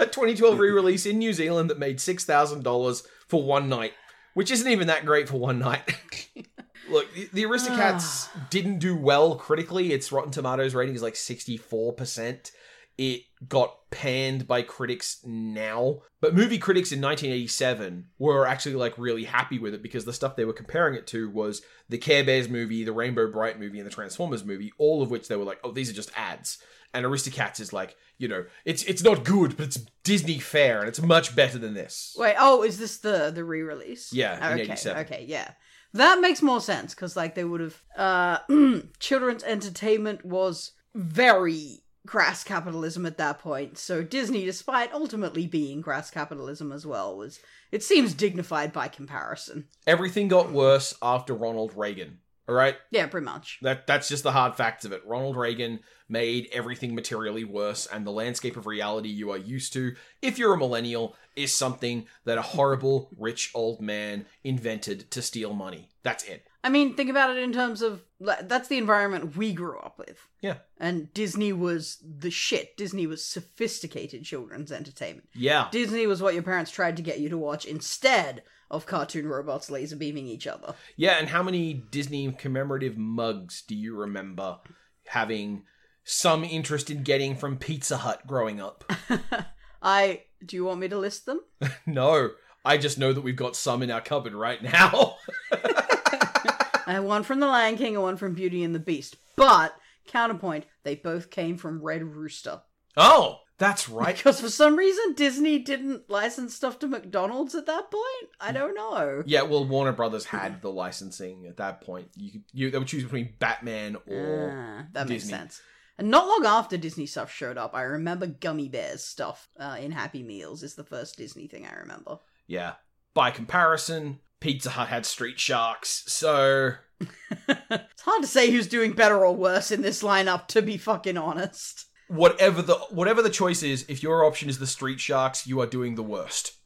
[0.00, 3.92] A 2012 re release in New Zealand that made $6,000 for one night,
[4.34, 5.94] which isn't even that great for one night.
[6.90, 8.46] Look, the, the Aristocats ah.
[8.50, 9.92] didn't do well critically.
[9.92, 12.50] Its Rotten Tomatoes rating is like 64%.
[12.98, 19.24] It got panned by critics now, but movie critics in 1987 were actually like really
[19.24, 22.48] happy with it because the stuff they were comparing it to was the Care Bears
[22.48, 25.60] movie, the Rainbow Brite movie, and the Transformers movie, all of which they were like,
[25.64, 26.58] oh, these are just ads.
[26.92, 30.88] And Aristocats is like, you know, it's it's not good, but it's Disney fair, and
[30.88, 32.14] it's much better than this.
[32.18, 34.12] Wait, oh, is this the the re-release?
[34.12, 35.06] Yeah, in okay, 87.
[35.06, 35.52] okay, yeah.
[35.92, 37.82] That makes more sense because like they would have.
[37.96, 38.38] Uh,
[38.98, 43.78] children's entertainment was very crass capitalism at that point.
[43.78, 49.66] So Disney, despite ultimately being crass capitalism as well, was it seems dignified by comparison.
[49.86, 52.18] Everything got worse after Ronald Reagan.
[52.50, 53.60] All right, Yeah, pretty much.
[53.62, 55.02] that that's just the hard facts of it.
[55.06, 55.78] Ronald Reagan
[56.08, 60.54] made everything materially worse, and the landscape of reality you are used to, if you're
[60.54, 65.90] a millennial, is something that a horrible rich old man invented to steal money.
[66.02, 66.44] That's it.
[66.64, 70.26] I mean, think about it in terms of that's the environment we grew up with.
[70.40, 70.56] Yeah.
[70.78, 72.76] And Disney was the shit.
[72.76, 75.28] Disney was sophisticated children's entertainment.
[75.34, 75.68] Yeah.
[75.70, 79.70] Disney was what your parents tried to get you to watch instead of cartoon robots
[79.70, 80.74] laser beaming each other.
[80.96, 84.58] Yeah, and how many Disney commemorative mugs do you remember
[85.06, 85.64] having
[86.04, 88.90] some interest in getting from Pizza Hut growing up?
[89.82, 91.40] I do you want me to list them?
[91.86, 92.30] no,
[92.64, 95.16] I just know that we've got some in our cupboard right now.
[95.52, 99.16] I have one from The Lion King and one from Beauty and the Beast.
[99.36, 99.74] But
[100.06, 102.62] counterpoint, they both came from Red Rooster.
[102.96, 104.16] oh, that's right.
[104.16, 108.30] Because for some reason Disney didn't license stuff to McDonald's at that point.
[108.40, 109.22] I don't know.
[109.26, 112.08] Yeah, well, Warner Brothers had the licensing at that point.
[112.16, 115.60] You, you they would choose between Batman or Ah, that makes sense.
[115.98, 119.92] And not long after Disney stuff showed up, I remember Gummi Bears stuff uh, in
[119.92, 122.18] Happy Meals is the first Disney thing I remember.
[122.46, 122.72] yeah.
[123.12, 126.74] By comparison, Pizza Hut had Street Sharks, so
[127.48, 131.18] It's hard to say who's doing better or worse in this lineup, to be fucking
[131.18, 131.86] honest.
[132.10, 135.66] Whatever the whatever the choice is, if your option is the Street Sharks, you are
[135.66, 136.54] doing the worst.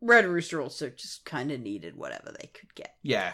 [0.00, 2.94] Red Rooster also just kind of needed whatever they could get.
[3.02, 3.32] Yeah.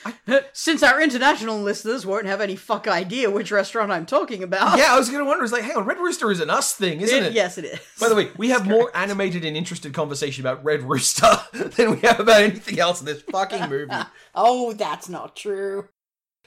[0.52, 4.78] Since our international listeners won't have any fuck idea which restaurant I'm talking about.
[4.78, 5.42] Yeah, I was gonna wonder.
[5.42, 7.32] It's like, hang on, Red Rooster is an us thing, isn't it?
[7.32, 7.80] Yes, it is.
[8.00, 11.98] By the way, we have more animated and interested conversation about Red Rooster than we
[11.98, 13.92] have about anything else in this fucking movie.
[14.34, 15.88] oh, that's not true.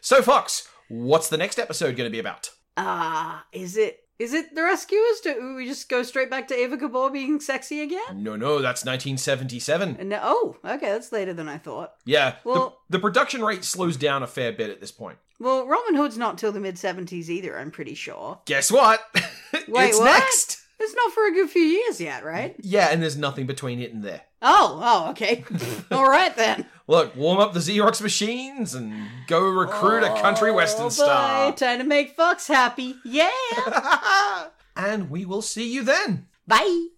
[0.02, 2.52] So, Fox, what's the next episode going to be about?
[2.78, 5.20] Ah, is it is it the rescuers?
[5.24, 8.24] Do we just go straight back to Eva Gabor being sexy again?
[8.24, 9.98] No, no, that's 1977.
[10.00, 11.94] And oh, okay, that's later than I thought.
[12.06, 15.18] Yeah, Well- the, the production rate slows down a fair bit at this point.
[15.38, 17.60] Well, Robin Hood's not till the mid seventies either.
[17.60, 18.40] I'm pretty sure.
[18.46, 19.02] Guess what?
[19.68, 20.06] Wait, it's what?
[20.06, 20.62] next.
[20.80, 22.56] It's not for a good few years yet, right?
[22.60, 24.22] Yeah, and there's nothing between it and there.
[24.48, 25.44] Oh, oh, okay.
[25.92, 26.68] All right then.
[26.88, 31.52] Look, warm up the Xerox machines and go recruit a country oh, western Oh, star.
[31.52, 32.94] boy, Time to make Fox happy.
[33.04, 33.32] Yeah.
[34.76, 36.28] and we will see you then.
[36.48, 36.90] Bye.